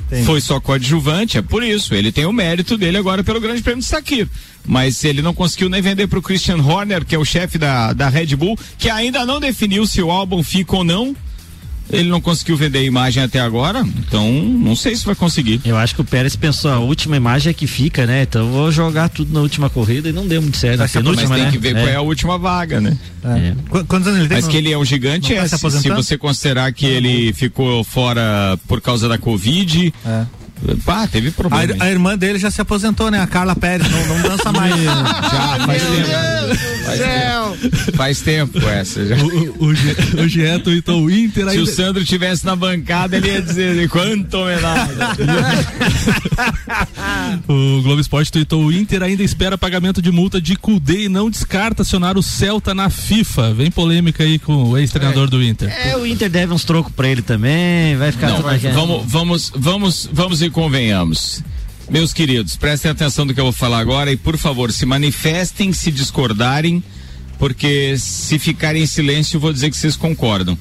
[0.06, 0.26] Entendi.
[0.26, 1.94] Foi só coadjuvante, é por isso.
[1.94, 4.28] Ele tem o mérito dele agora pelo Grande Prêmio de Sakir.
[4.66, 7.92] Mas ele não conseguiu nem vender para o Christian Horner, que é o chefe da,
[7.92, 11.14] da Red Bull, que ainda não definiu se o álbum fica ou não.
[11.90, 15.60] Ele não conseguiu vender a imagem até agora, então não sei se vai conseguir.
[15.64, 18.22] Eu acho que o Pérez pensou, a última imagem é que fica, né?
[18.22, 20.78] Então vou jogar tudo na última corrida e não deu muito certo.
[20.78, 21.50] Mas tem né?
[21.50, 21.80] que ver é.
[21.80, 22.96] qual é a última vaga, né?
[23.22, 23.78] É.
[23.78, 23.84] É.
[23.84, 24.38] Quantos anos ele tem?
[24.38, 28.58] Mas que ele é um gigante, é, se, se você considerar que ele ficou fora
[28.66, 30.26] por causa da Covid, é.
[30.84, 31.74] Pá, teve problema.
[31.78, 33.20] A, a, irmã dele já se aposentou, né?
[33.20, 34.74] A Carla Pérez, não, não dança mais.
[34.82, 36.08] já, faz tempo.
[36.84, 37.96] Faz tempo.
[37.96, 39.06] faz tempo essa.
[39.06, 39.16] Já.
[39.16, 43.88] O, o, o então, o Inter Se o Sandro tivesse na bancada, ele ia dizer
[43.88, 44.94] quanto homenagem.
[47.48, 51.28] o Globo Esporte tweetou: o Inter ainda espera pagamento de multa de Cudê e não
[51.28, 53.54] descarta acionar o Celta na FIFA.
[53.54, 55.30] Vem polêmica aí com o ex-treinador é.
[55.30, 55.68] do Inter.
[55.70, 60.10] É, o Inter deve uns trocos pra ele também, vai ficar não, vamos, vamos, vamos,
[60.12, 61.42] vamos e convenhamos.
[61.90, 65.72] Meus queridos, prestem atenção do que eu vou falar agora e, por favor, se manifestem
[65.72, 66.82] se discordarem,
[67.38, 70.56] porque se ficarem em silêncio, vou dizer que vocês concordam.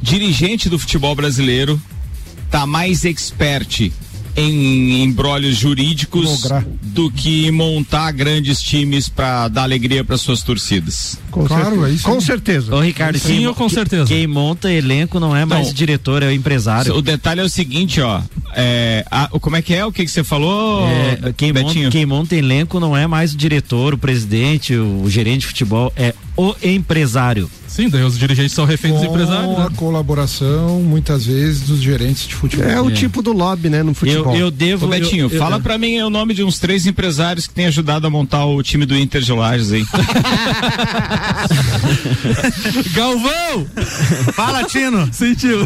[0.00, 1.80] Dirigente do futebol brasileiro
[2.50, 3.90] tá mais expert
[4.40, 6.48] em embrólios jurídicos
[6.82, 11.18] do que montar grandes times para dar alegria para suas torcidas.
[11.30, 11.86] Com claro, certeza.
[11.86, 12.04] é isso.
[12.04, 12.74] Com certeza.
[12.74, 14.06] Ô, Ricardo, sim quem, ou com certeza?
[14.06, 16.94] Quem monta elenco não é mais não, diretor, é o empresário.
[16.94, 18.20] O detalhe é o seguinte, ó.
[18.54, 19.84] É, a, como é que é?
[19.84, 20.86] O que, que você falou?
[20.88, 25.10] É, quem, monta, quem monta elenco não é mais o diretor, o presidente, o, o
[25.10, 27.50] gerente de futebol, é o empresário.
[27.70, 29.54] Sim, daí os dirigentes são reféns dos empresários.
[29.54, 29.76] Com a né?
[29.76, 32.66] colaboração, muitas vezes, dos gerentes de futebol.
[32.66, 32.80] É, é.
[32.80, 34.34] o tipo do lobby, né, no futebol.
[34.34, 34.86] Eu, eu devo.
[34.86, 37.66] Ô, Betinho, eu, fala eu, pra mim o nome de uns três empresários que têm
[37.66, 39.84] ajudado a montar o time do Inter de Lages aí.
[42.92, 43.66] Galvão!
[44.34, 45.08] Fala, Tino!
[45.12, 45.60] Sentiu.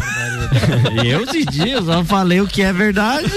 [1.03, 3.27] Eu senti, eu só falei o que é verdade.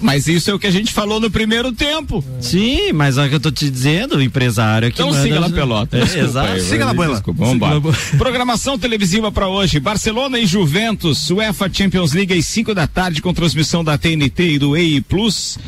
[0.00, 2.24] Mas isso é o que a gente falou no primeiro tempo.
[2.40, 5.00] Sim, mas é o que eu tô te dizendo, o empresário aqui.
[5.00, 5.98] Então manda siga lá pelota.
[5.98, 6.52] É, exato.
[6.52, 7.22] Aí, siga lá, bola.
[7.36, 7.80] Vamos embora.
[8.16, 13.32] Programação televisiva para hoje: Barcelona e Juventus, UEFA Champions League às 5 da tarde com
[13.34, 15.58] transmissão da TNT e do EI Plus.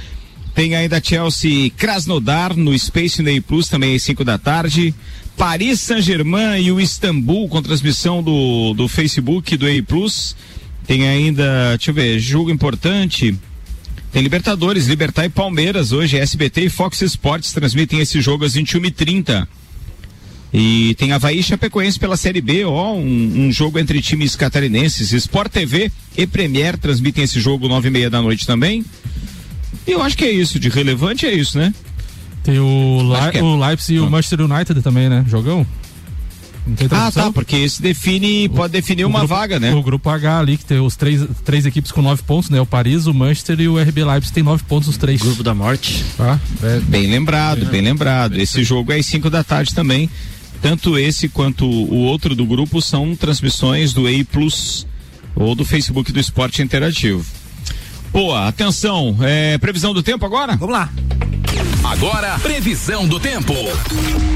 [0.55, 4.95] Tem ainda Chelsea Krasnodar no Space Ney Plus também às 5 da tarde.
[5.37, 10.35] Paris Saint-Germain e o Istambul com transmissão do, do Facebook do EI Plus.
[10.87, 13.39] Tem ainda, deixa eu ver, jogo importante.
[14.11, 19.47] Tem Libertadores, Libertar e Palmeiras hoje, SBT e Fox Sports transmitem esse jogo às 21h30.
[20.53, 25.13] E tem Havaí e Chapecoense pela Série B, ó, um, um, jogo entre times catarinenses.
[25.13, 28.85] Sport TV e Premier transmitem esse jogo nove e meia da noite também.
[29.87, 31.73] E eu acho que é isso, de relevante é isso, né?
[32.43, 33.43] Tem o, Le é.
[33.43, 35.25] o Leipzig e o Manchester United também, né?
[35.29, 35.67] Jogão?
[36.91, 39.73] Ah, tá, porque esse define, o, pode definir uma grupo, vaga, né?
[39.73, 42.61] O grupo H ali, que tem os três, três equipes com nove pontos, né?
[42.61, 45.21] O Paris, o Manchester e o RB Leipzig tem nove pontos os três.
[45.21, 46.05] Grupo da morte.
[46.19, 48.39] Ah, é, bem lembrado, bem, bem lembrado.
[48.39, 50.11] Esse jogo é às cinco da tarde também.
[50.61, 54.87] Tanto esse quanto o outro do grupo são transmissões do EI Plus
[55.35, 57.25] ou do Facebook do Esporte Interativo.
[58.13, 60.57] Boa, atenção, é, previsão do tempo agora?
[60.57, 60.91] Vamos lá.
[61.85, 63.55] Agora, previsão do tempo.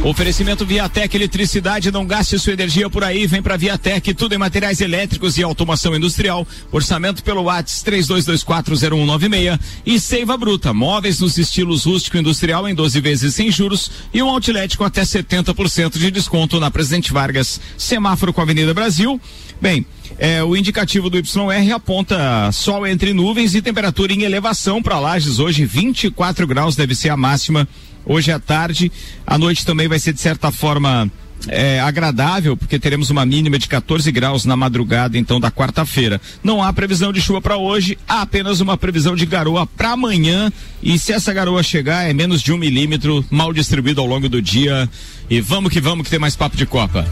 [0.05, 4.81] Oferecimento Viatec Eletricidade, não gaste sua energia por aí, vem pra Viatec, tudo em materiais
[4.81, 6.47] elétricos e automação industrial.
[6.71, 13.35] Orçamento pelo WhatsApp 32240196 e Seiva Bruta, móveis nos estilos rústico industrial em 12 vezes
[13.35, 18.41] sem juros e um outlet com até 70% de desconto na Presidente Vargas, semáforo com
[18.41, 19.21] a Avenida Brasil.
[19.61, 19.85] Bem,
[20.19, 25.39] é, o indicativo do YR aponta sol entre nuvens e temperatura em elevação para Lages
[25.39, 27.69] hoje 24 graus deve ser a máxima
[28.05, 28.91] hoje à tarde.
[29.27, 31.11] À noite também vai ser de certa forma
[31.49, 36.21] é, agradável, porque teremos uma mínima de 14 graus na madrugada, então, da quarta-feira.
[36.43, 40.53] Não há previsão de chuva para hoje, há apenas uma previsão de garoa para amanhã.
[40.83, 44.41] E se essa garoa chegar, é menos de um milímetro, mal distribuído ao longo do
[44.41, 44.89] dia.
[45.29, 47.07] E vamos que vamos, que tem mais papo de Copa.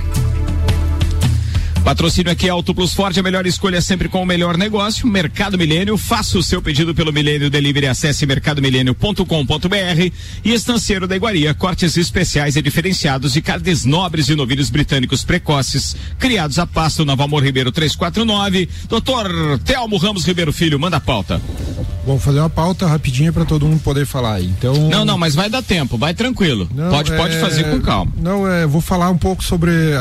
[1.85, 5.07] Patrocínio aqui Auto Plus Ford, a melhor escolha sempre com o melhor negócio.
[5.07, 10.13] Mercado Milênio, faça o seu pedido pelo Milênio Delivery, acesse mercadomilênio.com.br
[10.45, 15.97] e Estanceiro da Iguaria, cortes especiais e diferenciados de carnes nobres e novilhos britânicos precoces,
[16.19, 18.69] criados a pasto na Valmor Ribeiro 349.
[18.89, 21.41] Doutor Telmo Ramos Ribeiro Filho, manda a pauta.
[22.07, 24.41] Vamos fazer uma pauta rapidinha para todo mundo poder falar.
[24.41, 26.69] Então Não, não, mas vai dar tempo, vai tranquilo.
[26.75, 27.17] Não, pode, é...
[27.17, 28.13] pode fazer com calma.
[28.17, 29.99] Não, é, vou falar um pouco sobre, é,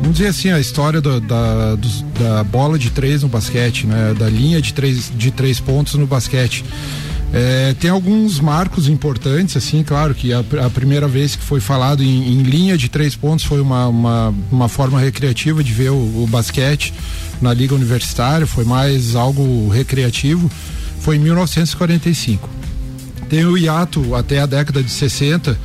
[0.00, 1.88] vamos dizer assim, a história história do, da, do,
[2.18, 4.14] da bola de três no basquete, né?
[4.18, 6.64] Da linha de três, de três pontos no basquete.
[7.32, 12.02] É, tem alguns marcos importantes, assim, claro que a, a primeira vez que foi falado
[12.02, 15.94] em, em, linha de três pontos foi uma, uma, uma forma recreativa de ver o,
[15.94, 16.92] o, basquete
[17.40, 20.50] na liga universitária, foi mais algo recreativo,
[20.98, 22.48] foi em 1945.
[23.28, 25.56] Tem o hiato até a década de 60,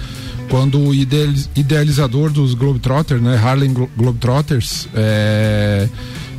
[0.50, 5.88] quando o idealizador dos Globetrotters, né, Harlem Globetrotters, é,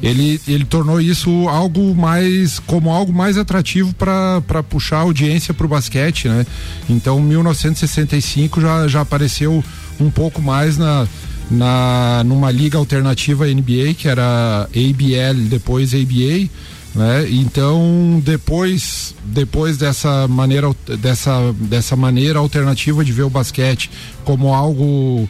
[0.02, 5.66] ele, ele tornou isso algo mais como algo mais atrativo para puxar a audiência para
[5.66, 6.46] o basquete, né?
[6.88, 9.64] Então, 1965 já, já apareceu
[9.98, 11.06] um pouco mais na,
[11.50, 16.48] na numa liga alternativa NBA que era ABL, depois ABA
[16.96, 17.26] né?
[17.30, 23.90] Então depois depois dessa maneira dessa dessa maneira alternativa de ver o basquete
[24.24, 25.28] como algo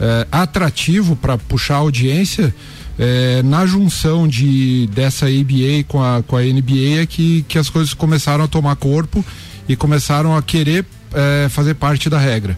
[0.00, 2.52] é, atrativo para puxar audiência
[2.98, 7.70] é, na junção de dessa ABA com a, com a NBA é que, que as
[7.70, 9.24] coisas começaram a tomar corpo
[9.68, 12.56] e começaram a querer é, fazer parte da regra.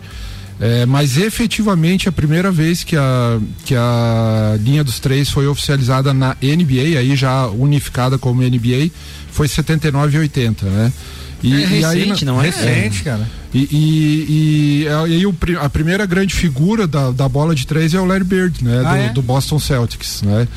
[0.60, 6.12] É, mas efetivamente a primeira vez que a, que a linha dos três foi oficializada
[6.12, 8.90] na NBA, aí já unificada como NBA,
[9.30, 10.92] foi 79 e 80, né?
[11.42, 12.46] E, é recente, aí, não é?
[12.46, 13.30] Recente, é, cara.
[13.54, 18.00] E, e, e, aí o, a primeira grande figura da, da bola de três é
[18.00, 18.82] o Larry Bird, né?
[18.84, 19.08] Ah, do, é?
[19.10, 20.48] do, Boston Celtics, né?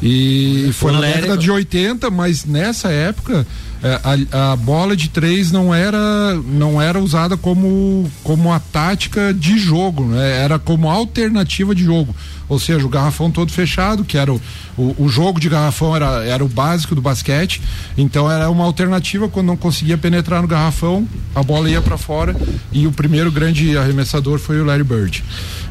[0.00, 3.44] E foi na década de 80, mas nessa época é,
[3.82, 9.56] a, a, bola de três não era não era usada como como a tática de
[9.58, 10.42] jogo, né?
[10.42, 12.14] Era como alternativa de jogo.
[12.48, 14.40] Ou seja, o garrafão todo fechado, que era o,
[14.76, 17.60] o, o, jogo de garrafão era, era o básico do basquete.
[17.96, 22.34] Então era uma alternativa quando não conseguia penetrar no garrafão, a bola ia para fora
[22.72, 25.22] e o primeiro grande arremessador foi o Larry Bird.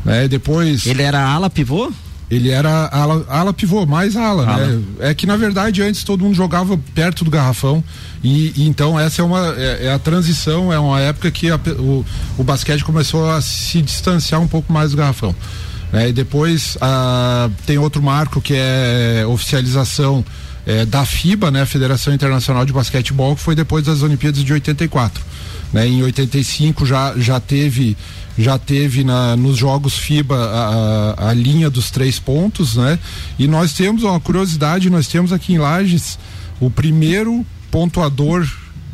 [0.06, 0.28] Né?
[0.28, 1.92] Depois Ele era ala pivô?
[2.30, 4.84] Ele era ala, ala pivô, mais ala, ala, né?
[5.00, 7.82] É que na verdade antes todo mundo jogava perto do garrafão
[8.22, 11.56] e, e então essa é uma é, é, a transição, é uma época que a,
[11.80, 12.06] o,
[12.38, 15.34] o basquete começou a se distanciar um pouco mais do garrafão.
[15.92, 16.10] Né?
[16.10, 20.24] E depois a, tem outro marco que é oficialização
[20.66, 21.66] é, da FIBA, né?
[21.66, 25.24] Federação Internacional de Basquetebol, que foi depois das Olimpíadas de 84.
[25.72, 25.88] Né?
[25.88, 27.96] Em 85 já, já teve
[28.38, 33.00] já teve na, nos jogos FIBA a, a, a, linha dos três pontos, né?
[33.40, 36.20] E nós temos uma curiosidade, nós temos aqui em Lages
[36.60, 38.48] o primeiro pontuador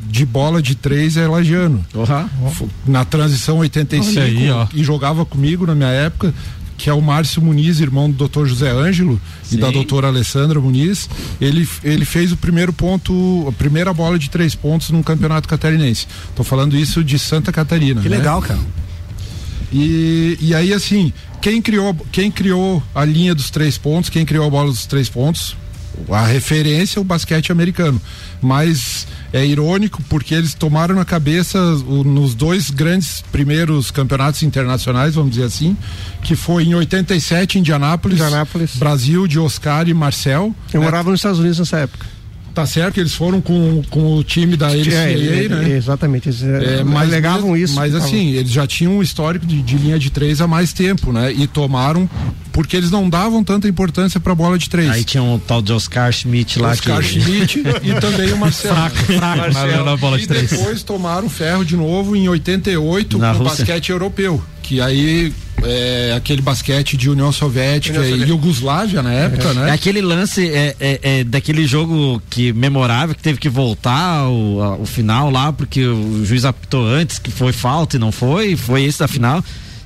[0.06, 1.84] de bola de três é Lajano.
[1.94, 2.70] Uhum.
[2.86, 6.34] Na transição 85 aí, e jogava comigo na minha época,
[6.78, 8.46] que é o Márcio Muniz, irmão do Dr.
[8.46, 9.58] José Ângelo Sim.
[9.58, 11.10] e da doutora Alessandra Muniz.
[11.40, 16.08] Ele, ele fez o primeiro ponto, a primeira bola de três pontos num campeonato catarinense.
[16.36, 18.02] Tô falando isso de Santa Catarina.
[18.02, 18.18] Que né?
[18.18, 18.60] legal, cara.
[19.74, 21.12] E, e aí, assim,
[21.42, 25.10] quem criou, quem criou a linha dos três pontos, quem criou a bola dos três
[25.10, 25.58] pontos,
[26.10, 28.00] a referência é o basquete americano.
[28.40, 35.16] Mas é irônico porque eles tomaram na cabeça o, nos dois grandes primeiros campeonatos internacionais,
[35.16, 35.76] vamos dizer assim,
[36.22, 38.76] que foi em 87 em Indianápolis, Indianápolis.
[38.76, 40.54] Brasil de Oscar e Marcel.
[40.72, 40.86] Eu né?
[40.86, 42.06] morava nos Estados Unidos nessa época.
[42.54, 45.70] Tá certo que eles foram com, com o time da NCAA, é, né?
[45.72, 47.74] Exatamente, eles é, é mas alegavam isso.
[47.74, 51.12] Mas assim, eles já tinham um histórico de, de, linha de três há mais tempo,
[51.12, 51.34] né?
[51.34, 52.08] E tomaram
[52.52, 54.92] porque eles não davam tanta importância para bola de três.
[54.92, 57.20] Aí tinha um tal de Oscar Schmidt lá Oscar que...
[57.20, 58.76] Schmidt e também o Marcelo.
[58.76, 59.86] Fraco, fraco Marcelo.
[59.86, 60.52] na bola de três.
[60.52, 63.66] E depois tomaram ferro de novo em 88 na no Rússia.
[63.66, 69.50] basquete europeu, que aí é, aquele basquete de União Soviética União e Iugoslávia na época,
[69.50, 69.54] é.
[69.54, 69.70] né?
[69.70, 74.82] É aquele lance é, é, é, daquele jogo que memorável que teve que voltar o,
[74.82, 78.84] o final lá porque o juiz apitou antes que foi falta e não foi, foi
[78.84, 79.44] esse da final.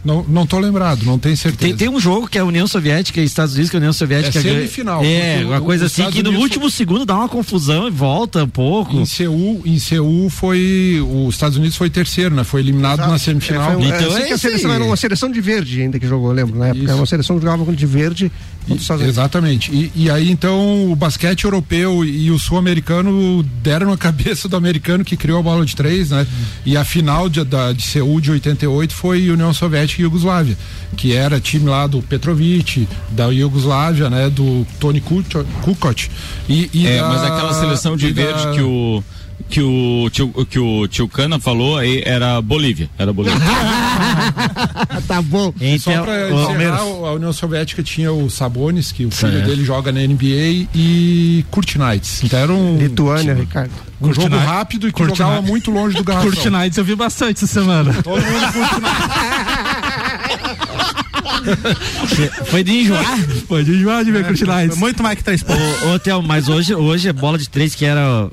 [0.08, 1.68] Não, não tô lembrado, não tenho certeza.
[1.68, 3.82] Tem, tem um jogo que é a União Soviética e Estados Unidos, que é a
[3.82, 4.40] União Soviética.
[4.40, 5.04] É semifinal.
[5.04, 6.72] É, uma coisa assim que no último foi...
[6.72, 8.96] segundo dá uma confusão e volta um pouco.
[8.96, 11.06] Em Seul, em Seul foi.
[11.06, 12.46] Os Estados Unidos foi terceiro, né?
[12.46, 13.12] Foi eliminado Exato.
[13.12, 13.72] na semifinal.
[13.72, 16.32] É, foi, então é, é a seleção era uma seleção de verde ainda que jogou,
[16.32, 16.86] lembro, na época.
[16.86, 18.32] Era uma seleção que jogava de verde.
[18.70, 19.72] E, exatamente.
[19.72, 25.04] E, e, aí então o basquete europeu e o sul-americano deram a cabeça do americano
[25.04, 26.28] que criou a bola de três, né?
[26.66, 30.58] E a final de, da, de Seul de 88 foi União Soviética antiga Iugoslávia,
[30.96, 36.10] que era time lá do Petrovic, da Iugoslávia, né, do Tony Kukoc.
[36.48, 38.52] E, e é, da, mas aquela seleção de verde da...
[38.52, 39.04] que o
[39.50, 42.90] que o tio, que o tio Cana falou aí era Bolívia.
[42.98, 43.40] Era Bolívia.
[45.08, 45.54] tá bom.
[45.60, 49.46] Então, Só pra encerrar, a União Soviética tinha o Sabonis, que o filho certo.
[49.46, 52.24] dele joga na NBA, e Kurtinites.
[52.24, 52.78] Então era um.
[52.78, 53.72] Lituânia, tinha, Ricardo.
[54.02, 55.18] Um jogo rápido e que Kurtinites.
[55.18, 56.32] jogava muito longe do garrafão.
[56.32, 57.94] Kurtinites eu vi bastante essa semana.
[58.04, 58.48] Todo mundo
[62.46, 63.18] Foi de enjoar?
[63.48, 64.78] Foi de enjoar de ver é, Kurtinites.
[64.78, 65.84] Muito mais que três pontos.
[65.84, 68.30] Ô, ô Theo, mas hoje, hoje é bola de três que era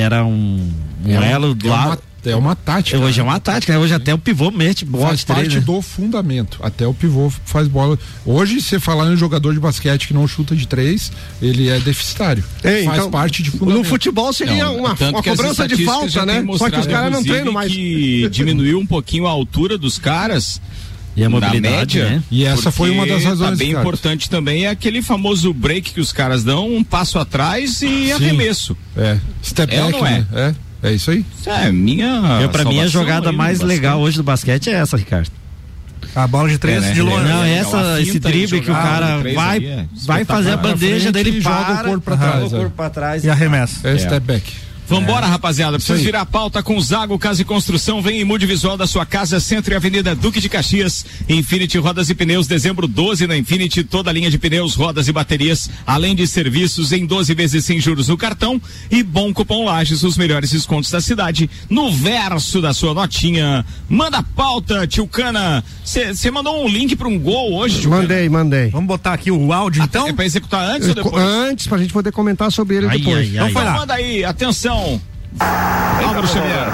[0.00, 0.70] era um,
[1.04, 2.02] um é elo do é lado.
[2.24, 2.98] Uma, é uma tática.
[2.98, 3.78] Hoje é uma tática, né?
[3.78, 5.40] hoje até o pivô mete bola faz de três.
[5.40, 5.60] parte né?
[5.60, 6.58] do fundamento.
[6.62, 7.98] Até o pivô faz bola.
[8.26, 11.78] Hoje, você falar em um jogador de basquete que não chuta de três, ele é
[11.80, 12.44] deficitário.
[12.62, 13.78] Ei, faz então, parte de fundamento.
[13.78, 16.44] No futebol seria não, uma, uma cobrança de falta, né?
[16.56, 17.72] Só que os caras não treinam mais.
[17.72, 20.60] Que diminuiu um pouquinho a altura dos caras
[21.18, 22.22] e a mobilidade, média, né?
[22.30, 23.50] E essa foi uma das razões.
[23.50, 27.82] Tá bem importante também é aquele famoso break que os caras dão, um passo atrás
[27.82, 28.12] e Sim.
[28.12, 28.76] arremesso.
[28.96, 29.18] É.
[29.42, 30.02] Step é back, é?
[30.02, 30.26] Né?
[30.32, 30.68] É.
[30.80, 31.24] É isso aí.
[31.44, 32.38] É, minha.
[32.40, 35.30] Eu, pra mim, a jogada mais legal hoje do basquete é essa, Ricardo.
[36.14, 36.92] A bola de três é, né?
[36.92, 37.28] de longe.
[37.28, 41.52] Não, essa, esse drible que o cara vai, é vai fazer a bandeja dele para,
[41.52, 42.44] joga o corpo para trás.
[42.44, 43.88] o corpo pra trás e arremessa.
[43.88, 43.98] É, é.
[43.98, 44.52] step back.
[44.88, 45.28] Vambora, é.
[45.28, 45.76] rapaziada.
[45.76, 48.00] Precisa virar a pauta com Zago Casa e Construção.
[48.00, 51.04] Vem em mude visual da sua casa, Centro e Avenida Duque de Caxias.
[51.28, 53.84] Infinity Rodas e Pneus, dezembro 12 na Infinity.
[53.84, 57.78] Toda a linha de pneus, rodas e baterias, além de serviços em 12 vezes sem
[57.78, 58.60] juros no cartão.
[58.90, 61.50] E bom cupom Lages, os melhores descontos da cidade.
[61.68, 63.66] No verso da sua notinha.
[63.90, 65.62] Manda pauta, tio Cana.
[65.84, 68.38] Você mandou um link para um gol hoje, tio Mandei, Cana?
[68.38, 68.70] mandei.
[68.70, 70.08] Vamos botar aqui o áudio, então?
[70.08, 71.22] É para executar antes ou depois?
[71.22, 73.18] Antes, pra gente poder comentar sobre ele ai, depois.
[73.18, 73.72] Ai, então ai, foi lá.
[73.74, 74.77] Manda aí, atenção.
[74.78, 76.68] Álvaro Xavier.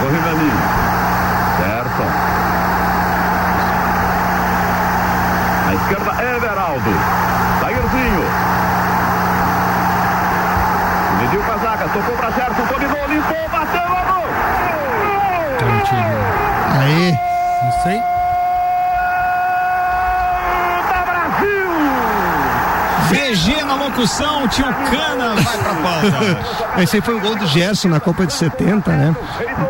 [0.00, 0.52] Correndo ali.
[1.56, 2.02] Certo.
[5.68, 6.90] À esquerda, Everaldo.
[7.60, 8.24] Zagueirzinho.
[11.20, 14.26] Mediu com a zaga, tocou pra Gerson, dominou, limpou, bateu, gol!
[16.78, 17.18] Aí,
[17.64, 18.02] não sei.
[24.06, 26.78] Locução, tio Cana vai pra pauta.
[26.80, 29.16] Esse aí foi o gol do Gerson na Copa de 70, né?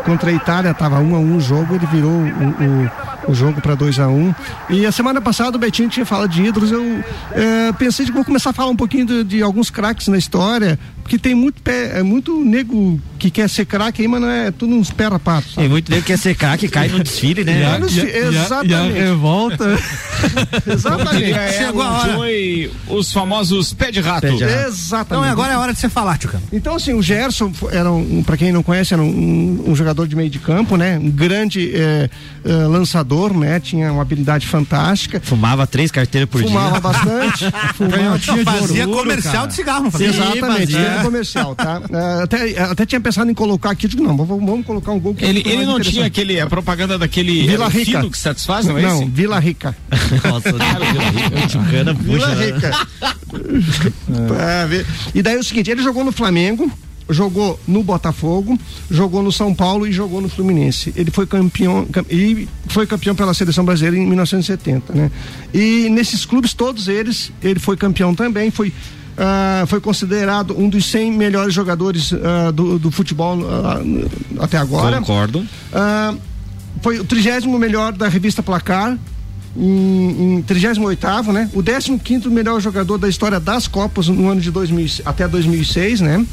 [0.05, 3.59] Contra a Itália, tava um a um o jogo, ele virou o, o, o jogo
[3.61, 4.35] para 2 a 1 um.
[4.69, 8.23] E a semana passada o Betinho tinha falado de ídolos, eu é, pensei de vou
[8.23, 11.97] começar a falar um pouquinho de, de alguns craques na história, porque tem muito pé,
[11.97, 15.55] é muito nego que quer ser craque aí, mas não é tudo uns pé rapatos.
[15.55, 17.79] Tem muito nego que quer ser craque cai no desfile, né?
[17.87, 18.69] Já, exatamente.
[18.69, 19.65] Já, revolta.
[20.71, 21.31] exatamente.
[21.31, 22.17] É, Chegou a hora.
[22.89, 24.21] os famosos pé de rato.
[24.21, 24.67] Pé de rato.
[24.67, 25.07] Exatamente.
[25.07, 28.23] Então agora é a hora de você falar, Tio Então assim, o Gerson era um,
[28.23, 30.97] para quem não conhece, era um, um, jogador de meio de campo, né?
[30.97, 32.09] Um grande é,
[32.45, 33.59] é, lançador, né?
[33.59, 35.19] Tinha uma habilidade fantástica.
[35.23, 36.79] Fumava três carteiras por Fumava dia.
[36.81, 37.45] bastante.
[37.75, 39.47] Fumava, fazia comercial cara.
[39.47, 40.07] de cigarro, não fazia?
[40.07, 40.99] Exatamente, é.
[41.03, 41.81] comercial, tá?
[41.91, 45.15] É, até, até tinha pensado em colocar aqui, digo, não, vamos, vamos colocar um gol
[45.15, 48.81] que Ele, ele não tinha aquele, a propaganda daquele Vila Rica que satisfaz, não é
[48.81, 49.09] Não, esse?
[49.09, 49.75] Vila Rica.
[50.27, 51.93] Nossa, Vila Rica.
[51.93, 52.87] Vila Rica.
[54.73, 54.85] é.
[55.15, 56.69] E daí é o seguinte, ele jogou no Flamengo,
[57.09, 58.59] jogou no Botafogo,
[58.91, 60.91] jogou no São Paulo e jogou no Fluminense.
[60.93, 65.09] Ele foi campeão e foi campeão pela seleção brasileira em 1970, né?
[65.53, 68.73] E nesses clubes todos eles, ele foi campeão também, foi
[69.17, 74.09] Uh, foi considerado um dos 100 melhores jogadores uh, do, do, futebol uh,
[74.39, 74.99] até agora.
[74.99, 75.43] Concordo.
[76.83, 78.95] foi o trigésimo melhor da revista Placar,
[79.55, 81.49] em, em 38 né?
[81.53, 86.23] O 15 melhor jogador da história das Copas no ano de 2000 até 2006, né?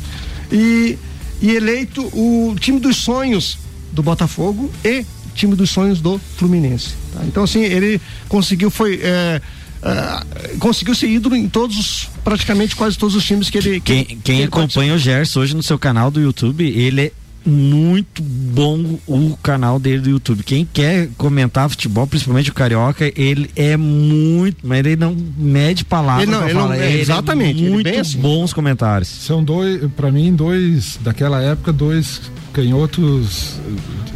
[0.52, 0.98] E,
[1.40, 3.58] e eleito o time dos sonhos
[3.92, 6.94] do Botafogo e time dos sonhos do Fluminense.
[7.14, 7.24] Tá?
[7.24, 9.00] Então, assim, ele conseguiu, foi.
[9.02, 9.40] É,
[9.84, 13.80] é, conseguiu ser ídolo em todos, praticamente quase todos os times que ele.
[13.80, 17.12] Que, quem, quem acompanha o Gerson hoje no seu canal do YouTube, ele é
[17.46, 20.42] muito bom o canal dele do YouTube.
[20.42, 26.26] Quem quer comentar futebol, principalmente o carioca, ele é muito, mas ele não mede palavras.
[26.26, 27.60] Ele não, ele não é, exatamente.
[27.62, 28.18] Ele é muito assim.
[28.18, 29.08] bons comentários.
[29.08, 32.22] São dois, para mim, dois daquela época, dois
[32.54, 33.60] canhotos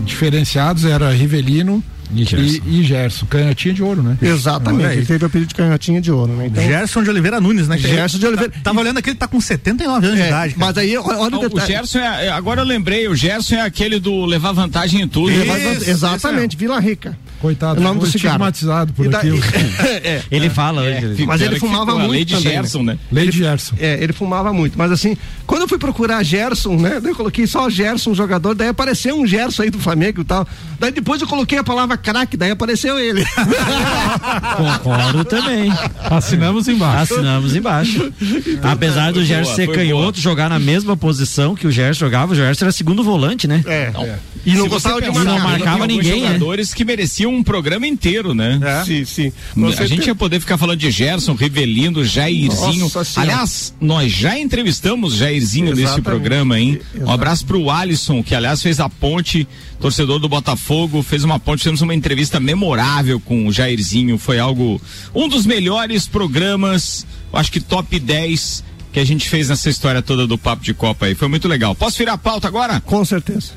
[0.06, 1.84] diferenciados era Rivelino
[2.14, 2.62] e Gerson.
[2.66, 4.16] E, e Gerson, canhotinha de ouro, né?
[4.20, 6.46] Exatamente, é ele teve o apelido de canhotinha de ouro, né?
[6.46, 7.76] Então, Gerson de Oliveira Nunes, né?
[7.78, 8.52] Gerson de Oliveira.
[8.52, 10.54] Tá, tava olhando aqui, ele tá com 79 anos é, de idade.
[10.54, 10.66] Cara.
[10.66, 14.24] Mas aí, olha, o, o Gerson é, agora eu lembrei, o Gerson é aquele do
[14.24, 15.30] levar vantagem em tudo.
[15.30, 17.16] Isso, exatamente, Vila Rica.
[17.40, 18.34] Coitado, o nome do cigarro.
[18.34, 19.38] estigmatizado por daí, aquilo.
[20.02, 21.24] é, ele fala é, hoje.
[21.24, 22.98] Mas ele fumava muito Lei de também, Gerson, né?
[23.12, 23.76] Lei de Gerson.
[23.78, 24.76] É, ele fumava muito.
[24.76, 25.16] Mas assim,
[25.46, 27.00] quando eu fui procurar Gerson, né?
[27.02, 30.46] Eu coloquei só Gerson, jogador, daí apareceu um Gerson aí do Flamengo e tal.
[30.80, 33.24] Daí depois eu coloquei a palavra craque, daí apareceu ele.
[34.56, 35.72] Concordo também.
[36.10, 37.14] Assinamos embaixo.
[37.14, 38.12] Assinamos embaixo.
[38.20, 42.36] Então, Apesar do Gerson ser canhoto, jogar na mesma posição que o Gerson jogava, o
[42.36, 43.62] Gerson era segundo volante, né?
[43.66, 43.92] É.
[43.96, 44.18] é.
[44.44, 45.24] E não gostava de marcar.
[45.24, 46.28] Não marcava ninguém, né?
[46.28, 48.58] jogadores que mereciam um programa inteiro, né?
[48.62, 48.84] É.
[48.84, 49.32] Sim, sim.
[49.78, 52.90] a gente ia poder ficar falando de Gerson, Rivelino, Jairzinho.
[53.16, 55.90] Aliás, nós já entrevistamos Jairzinho Exatamente.
[55.90, 56.80] nesse programa, hein?
[56.80, 57.08] Exatamente.
[57.08, 59.46] Um abraço pro Alisson, que aliás fez a ponte,
[59.80, 64.80] torcedor do Botafogo, fez uma ponte, fizemos uma entrevista memorável com o Jairzinho, foi algo,
[65.14, 70.26] um dos melhores programas, acho que top 10 que a gente fez nessa história toda
[70.26, 71.14] do Papo de Copa aí.
[71.14, 71.74] Foi muito legal.
[71.74, 72.80] Posso virar a pauta agora?
[72.80, 73.52] Com certeza.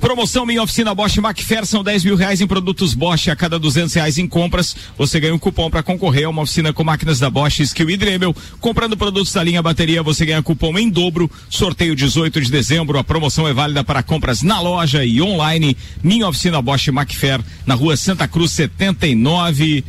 [0.00, 3.28] Promoção Minha Oficina Bosch Macfer são 10 mil reais em produtos Bosch.
[3.28, 6.72] A cada 200 reais em compras, você ganha um cupom para concorrer a uma oficina
[6.72, 8.36] com máquinas da Bosch, Skill e Dremel.
[8.60, 11.30] Comprando produtos da linha bateria, você ganha cupom em dobro.
[11.48, 12.98] Sorteio 18 de dezembro.
[12.98, 15.76] A promoção é válida para compras na loja e online.
[16.02, 19.84] Minha Oficina Bosch Macfer, na rua Santa Cruz 79.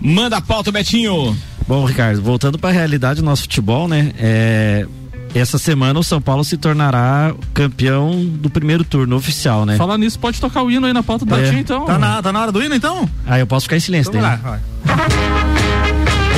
[0.00, 1.36] Manda a pauta, Betinho.
[1.66, 4.12] Bom, Ricardo, voltando para a realidade do nosso futebol, né?
[4.18, 4.86] É,
[5.34, 9.76] essa semana o São Paulo se tornará campeão do primeiro turno oficial, né?
[9.76, 11.54] Falar nisso, pode tocar o hino aí na pauta do é.
[11.54, 11.84] então.
[11.84, 13.08] Tá na, tá na hora do hino, então?
[13.26, 15.57] Ah, eu posso ficar em silêncio, então, lá, vai.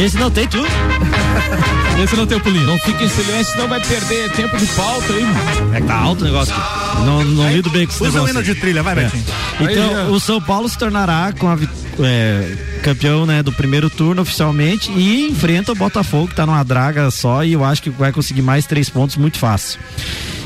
[0.01, 0.67] Esse não tem tudo.
[2.03, 2.67] Esse não tem o pulinho.
[2.67, 5.27] Não fica em silêncio, não vai perder tempo de pauta aí.
[5.75, 7.03] É que tá alto o negócio aqui.
[7.05, 9.05] Não, não lido bem com esse Usa o hino de trilha, vai, é.
[9.05, 9.25] Betinho.
[9.61, 11.59] Então, aí, o São Paulo se tornará com a
[12.01, 17.11] é, campeão né, do primeiro turno oficialmente e enfrenta o Botafogo, que tá numa draga
[17.11, 19.79] só, e eu acho que vai conseguir mais três pontos muito fácil.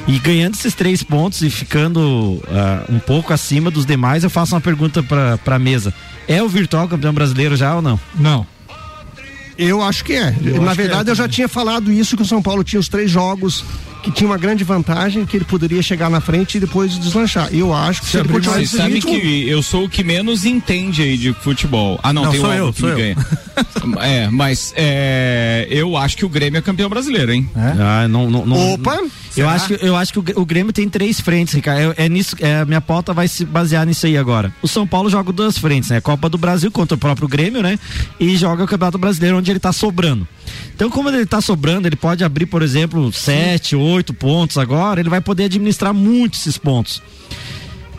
[0.07, 2.43] E ganhando esses três pontos e ficando uh,
[2.93, 5.95] um pouco acima dos demais, eu faço uma pergunta para a mesa.
[6.27, 7.99] É o virtual campeão brasileiro já ou não?
[8.15, 8.54] Não.
[9.57, 10.35] Eu acho que é.
[10.45, 12.89] Eu Na verdade, é, eu já tinha falado isso que o São Paulo tinha os
[12.89, 13.65] três jogos
[14.05, 17.49] que tinha uma grande vantagem, que ele poderia chegar na frente e depois deslanchar.
[17.51, 19.11] Eu acho que se, se ele continuar Você sabe ritmo...
[19.11, 21.99] que eu sou o que menos entende aí de futebol.
[22.03, 22.97] Ah, não, não tem sou um eu, sou eu.
[22.99, 23.17] Ganha.
[24.03, 27.49] é, mas é, eu acho que o Grêmio é campeão brasileiro, hein?
[27.57, 27.83] É?
[27.83, 29.01] Ah, não, não, não, Opa!
[29.37, 31.95] Eu acho, que, eu acho que o, Grêmio tem três frentes, Ricardo.
[31.97, 34.53] É, é nisso, é, a minha pauta vai se basear nisso aí agora.
[34.63, 36.01] O São Paulo joga duas frentes, né?
[36.01, 37.79] Copa do Brasil contra o próprio Grêmio, né?
[38.21, 40.29] E joga o Campeonato Brasileiro, onde ele tá sobrando.
[40.75, 45.09] Então, como ele está sobrando, ele pode abrir, por exemplo, sete, oito pontos agora, ele
[45.09, 47.03] vai poder administrar muito esses pontos.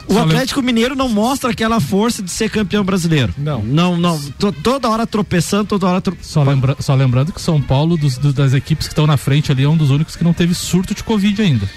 [0.07, 3.33] O Atlético Mineiro não mostra aquela força de ser campeão brasileiro.
[3.37, 3.61] Não.
[3.63, 4.19] Não, não.
[4.61, 6.15] toda hora tropeçando, toda hora tro...
[6.21, 9.51] só, lembra, só lembrando que São Paulo, dos, dos, das equipes que estão na frente
[9.51, 11.67] ali, é um dos únicos que não teve surto de Covid ainda.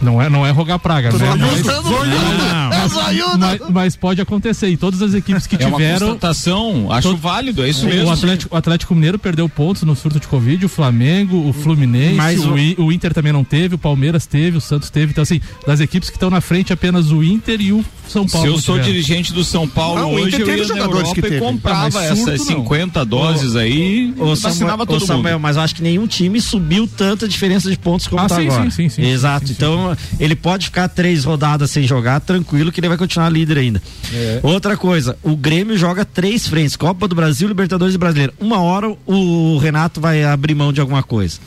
[0.00, 1.18] Não é, não é rogar praga, né?
[1.18, 4.68] Mas, mas, mas, mas, pode acontecer.
[4.68, 6.18] E todas as equipes que é tiveram.
[6.18, 8.06] Uma acho válido, é isso mesmo.
[8.06, 12.14] O Atlético, o Atlético Mineiro perdeu pontos no surto de Covid, o Flamengo, o Fluminense,
[12.14, 15.12] mas o, o Inter também não teve, o Palmeiras teve, o Santos teve.
[15.12, 18.48] Então, assim, das equipes que estão na frente, apenas o Inter e o São Paulo.
[18.48, 21.38] Se eu sou dirigente do São Paulo não, hoje, eu ia na Europa que e
[21.38, 25.42] comprava não, essas 50 doses aí e vacinava todo Samuel, mundo.
[25.42, 28.46] Mas eu acho que nenhum time subiu tanta diferença de pontos como ah, tá sim,
[28.46, 28.64] agora.
[28.64, 29.02] Sim, sim, sim.
[29.02, 29.50] Exato.
[29.50, 29.87] Então,
[30.18, 33.82] ele pode ficar três rodadas sem jogar, tranquilo que ele vai continuar líder ainda.
[34.12, 34.40] É.
[34.42, 38.32] Outra coisa, o Grêmio joga três frentes: Copa do Brasil, Libertadores e Brasileiro.
[38.40, 41.38] Uma hora o Renato vai abrir mão de alguma coisa.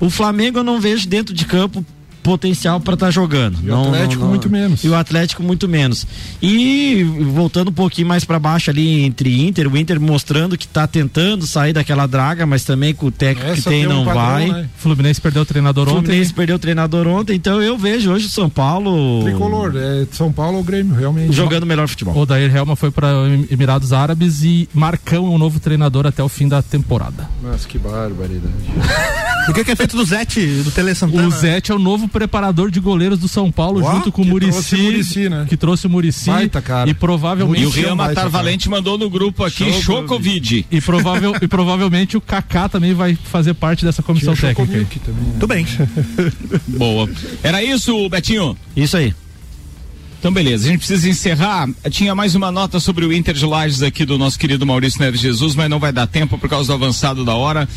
[0.00, 1.84] O Flamengo eu não vejo dentro de campo
[2.24, 3.58] potencial para estar tá jogando.
[3.62, 4.82] E não, o Atlético não, não, muito menos.
[4.82, 6.06] E o Atlético muito menos.
[6.42, 10.86] E voltando um pouquinho mais para baixo ali entre Inter, o Inter mostrando que está
[10.86, 14.04] tentando sair daquela draga, mas também com o técnico Essa que tem, tem não um
[14.06, 14.48] padrão, vai.
[14.48, 14.68] Né?
[14.76, 16.12] Fluminense perdeu o treinador Fluminense ontem.
[16.12, 19.22] Fluminense perdeu o treinador ontem, então eu vejo hoje o São Paulo.
[19.24, 21.32] Tricolor, é São Paulo ou Grêmio, realmente.
[21.32, 22.16] Jogando melhor futebol.
[22.16, 23.08] O Dair Helma foi para
[23.50, 27.28] Emirados Árabes e Marcão é o novo treinador até o fim da temporada.
[27.42, 28.54] Mas que barbaridade.
[29.48, 31.28] o que, que, é feito do Zete, do Tele Santana?
[31.28, 34.22] O Zete é o novo preparador de goleiro goleiros do São Paulo, Uau, junto com
[34.22, 35.46] o Murici, Murici né?
[35.48, 36.30] que trouxe o Murici
[36.86, 40.66] e provavelmente e o Rian Matar Valente mandou no grupo aqui show, Covid.
[40.70, 45.00] E, provável, e provavelmente o Kaká também vai fazer parte dessa comissão Tinha técnica.
[45.04, 45.32] Também, né?
[45.34, 45.66] Tudo bem.
[46.78, 47.08] Boa.
[47.42, 48.56] Era isso, Betinho?
[48.76, 49.14] Isso aí.
[50.18, 51.68] Então, beleza, a gente precisa encerrar.
[51.90, 55.20] Tinha mais uma nota sobre o Inter de Lages aqui do nosso querido Maurício Neves
[55.20, 57.68] Jesus, mas não vai dar tempo por causa do avançado da hora.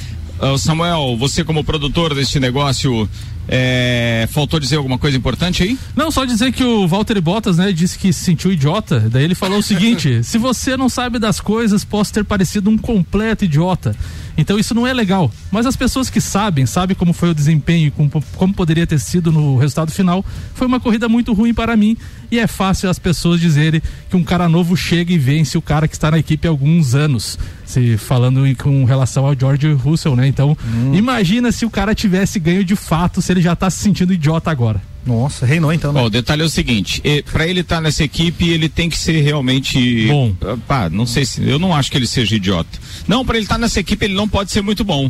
[0.57, 3.09] Samuel, você como produtor deste negócio,
[3.47, 5.77] é, faltou dizer alguma coisa importante aí?
[5.95, 8.99] Não, só dizer que o Walter Bottas, né, disse que se sentiu idiota.
[8.99, 12.77] Daí ele falou o seguinte: se você não sabe das coisas, posso ter parecido um
[12.77, 13.95] completo idiota.
[14.37, 15.31] Então isso não é legal.
[15.51, 19.31] Mas as pessoas que sabem, sabem como foi o desempenho, como, como poderia ter sido
[19.31, 20.23] no resultado final,
[20.53, 21.97] foi uma corrida muito ruim para mim.
[22.29, 25.87] E é fácil as pessoas dizerem que um cara novo chega e vence o cara
[25.87, 27.39] que está na equipe há alguns anos.
[27.65, 30.27] Se falando em, com relação ao George Russell, né?
[30.27, 30.93] Então, hum.
[30.93, 34.51] imagina se o cara tivesse ganho de fato, se ele já está se sentindo idiota
[34.51, 34.81] agora.
[35.07, 35.93] Nossa, reinou então.
[35.93, 36.01] Né?
[36.01, 37.01] o detalhe é o seguinte:
[37.31, 40.33] para ele estar tá nessa equipe, ele tem que ser realmente bom.
[40.67, 42.77] Pá, não sei se eu não acho que ele seja idiota.
[43.07, 45.09] Não, para ele estar tá nessa equipe, ele não pode ser muito bom.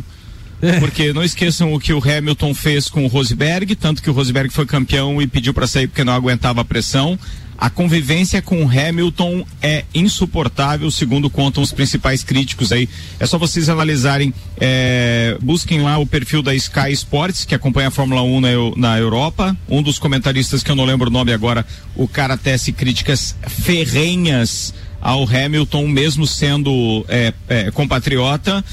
[0.60, 0.80] É.
[0.80, 4.52] Porque não esqueçam o que o Hamilton fez com o Rosberg, tanto que o Rosberg
[4.52, 7.18] foi campeão e pediu para sair porque não aguentava a pressão.
[7.58, 12.88] A convivência com Hamilton é insuportável, segundo contam os principais críticos aí.
[13.18, 17.90] É só vocês analisarem, é, busquem lá o perfil da Sky Sports, que acompanha a
[17.90, 19.56] Fórmula 1 na, na, Europa.
[19.68, 24.72] Um dos comentaristas, que eu não lembro o nome agora, o cara tece críticas ferrenhas
[25.00, 28.64] ao Hamilton, mesmo sendo é, é, compatriota.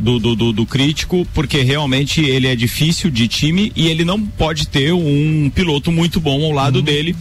[0.00, 4.20] Do, do, do, do, crítico, porque realmente ele é difícil de time e ele não
[4.20, 6.82] pode ter um piloto muito bom ao lado uhum.
[6.82, 7.16] dele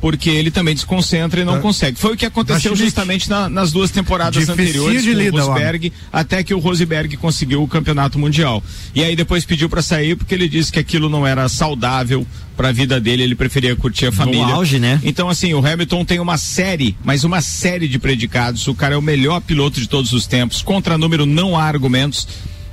[0.00, 1.60] porque ele também desconcentra e não é.
[1.60, 1.98] consegue.
[1.98, 5.92] Foi o que aconteceu justamente na, nas duas temporadas Dificil anteriores com lida, o Rosberg,
[6.12, 6.20] lá.
[6.20, 8.62] até que o Rosberg conseguiu o campeonato mundial.
[8.94, 12.26] E aí depois pediu para sair porque ele disse que aquilo não era saudável
[12.56, 14.46] para a vida dele, ele preferia curtir a família.
[14.46, 14.98] No auge, né?
[15.04, 18.66] Então assim, o Hamilton tem uma série, mas uma série de predicados.
[18.66, 20.62] O cara é o melhor piloto de todos os tempos.
[20.62, 22.26] Contra número não há argumentos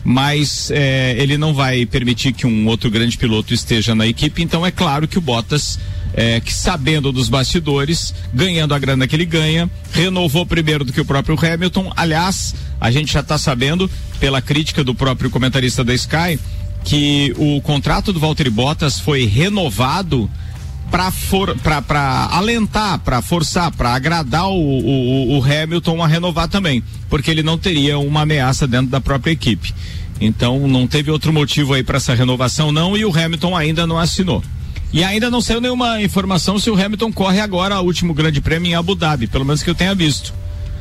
[0.04, 4.66] mas é, ele não vai permitir que um outro grande piloto esteja na equipe, então
[4.66, 5.80] é claro que o Bottas
[6.14, 11.02] é, que sabendo dos bastidores, ganhando a grana que ele ganha, renovou primeiro do que
[11.02, 11.92] o próprio Hamilton.
[11.96, 13.90] Aliás, a gente já está sabendo,
[14.20, 16.40] pela crítica do próprio comentarista da Sky,
[16.84, 20.30] que o contrato do Valtteri Bottas foi renovado
[20.94, 27.42] para alentar, para forçar, para agradar o, o, o Hamilton a renovar também, porque ele
[27.42, 29.74] não teria uma ameaça dentro da própria equipe.
[30.22, 33.98] Então não teve outro motivo aí para essa renovação não e o Hamilton ainda não
[33.98, 34.44] assinou.
[34.94, 38.70] E ainda não saiu nenhuma informação se o Hamilton corre agora o último grande prêmio
[38.70, 40.32] em Abu Dhabi, pelo menos que eu tenha visto.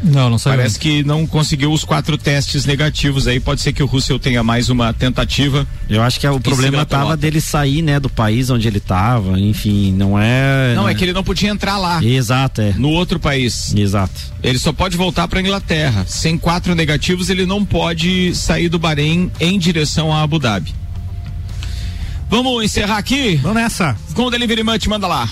[0.02, 0.56] Não, não saiu.
[0.56, 3.38] Parece que não conseguiu os quatro testes negativos aí.
[3.38, 5.66] Pode ser que o Russell tenha mais uma tentativa.
[5.88, 9.38] Eu acho que é, o problema tava dele sair, né, do país onde ele tava.
[9.38, 10.74] Enfim, não é.
[10.74, 12.02] Não, é que ele não podia entrar lá.
[12.04, 12.72] Exato, é.
[12.76, 13.74] No outro país.
[13.74, 14.20] Exato.
[14.42, 16.04] Ele só pode voltar para Inglaterra.
[16.06, 20.74] Sem quatro negativos, ele não pode sair do Bahrein em direção a Abu Dhabi.
[22.28, 23.36] Vamos encerrar aqui?
[23.36, 23.96] Vamos nessa.
[24.14, 25.28] Com o Delivery Munch, manda lá.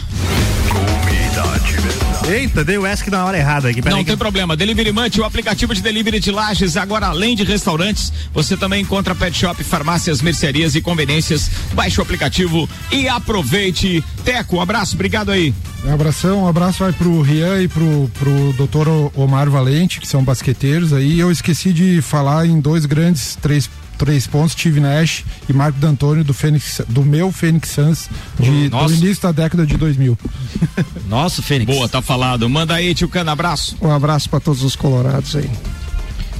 [2.30, 3.82] Eita, dei o ESC na hora errada aqui.
[3.82, 4.16] Não tem que...
[4.16, 4.56] problema.
[4.56, 6.76] Delivery Munch, o aplicativo de delivery de lajes.
[6.76, 11.50] Agora, além de restaurantes, você também encontra pet shop, farmácias, mercearias e conveniências.
[11.72, 14.04] Baixe o aplicativo e aproveite.
[14.24, 15.52] Teco, um abraço, obrigado aí.
[15.84, 20.22] Um abração, um abraço vai pro Rian e pro, pro doutor Omar Valente, que são
[20.22, 21.18] basqueteiros aí.
[21.18, 23.68] Eu esqueci de falar em dois grandes, três
[24.00, 28.94] três pontos, Steve Nash e Marco D'Antoni do Fênix, do meu Fênix Suns de, do
[28.94, 30.18] início da década de 2000.
[31.06, 31.70] Nossa, Fênix.
[31.70, 32.48] Boa, tá falado.
[32.48, 33.76] Manda aí, tio Cana, abraço.
[33.78, 35.50] Um abraço para todos os colorados aí.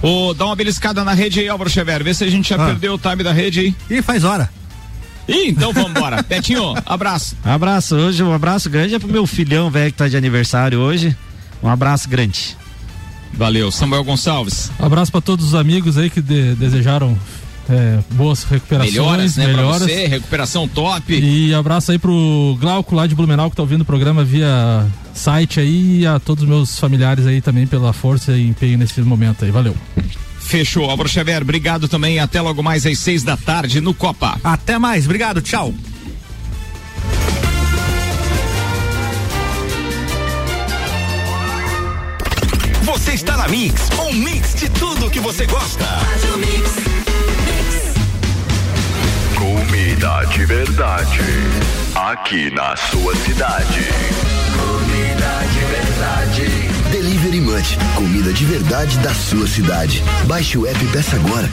[0.00, 2.02] Ô, dá uma beliscada na rede aí, Álvaro Xavier.
[2.02, 2.66] Vê se a gente já ah.
[2.66, 3.74] perdeu o time da rede aí.
[3.90, 4.48] Ih, faz hora.
[5.28, 6.22] Ih, então vamos embora.
[6.22, 7.36] Betinho, abraço.
[7.44, 7.94] Abraço.
[7.94, 11.14] Hoje, um abraço grande é pro meu filhão, velho, que tá de aniversário hoje.
[11.62, 12.56] Um abraço grande.
[13.34, 13.70] Valeu.
[13.70, 14.72] Samuel Gonçalves.
[14.80, 17.18] Um abraço para todos os amigos aí que de, desejaram
[17.70, 18.92] é, boas recuperações.
[18.92, 19.46] Melhoras, né?
[19.46, 19.82] Melhoras.
[19.82, 21.14] Pra você, recuperação top.
[21.14, 25.60] E abraço aí pro Glauco lá de Blumenau que tá ouvindo o programa via site
[25.60, 29.44] aí e a todos os meus familiares aí também pela força e empenho nesse momento
[29.44, 29.50] aí.
[29.50, 29.76] Valeu.
[30.40, 30.90] Fechou.
[30.90, 32.18] Álvaro Xavier, obrigado também.
[32.18, 34.38] Até logo mais às seis da tarde no Copa.
[34.42, 35.04] Até mais.
[35.04, 35.40] Obrigado.
[35.40, 35.72] Tchau.
[42.82, 45.86] Você está na Mix, um mix de tudo que você gosta.
[46.32, 46.99] Comida
[50.00, 51.20] de verdade.
[51.94, 53.86] Aqui na sua cidade.
[54.56, 56.90] Comida de verdade.
[56.90, 57.76] Delivery Munch.
[57.96, 60.02] Comida de verdade da sua cidade.
[60.26, 61.50] Baixe o app e peça agora.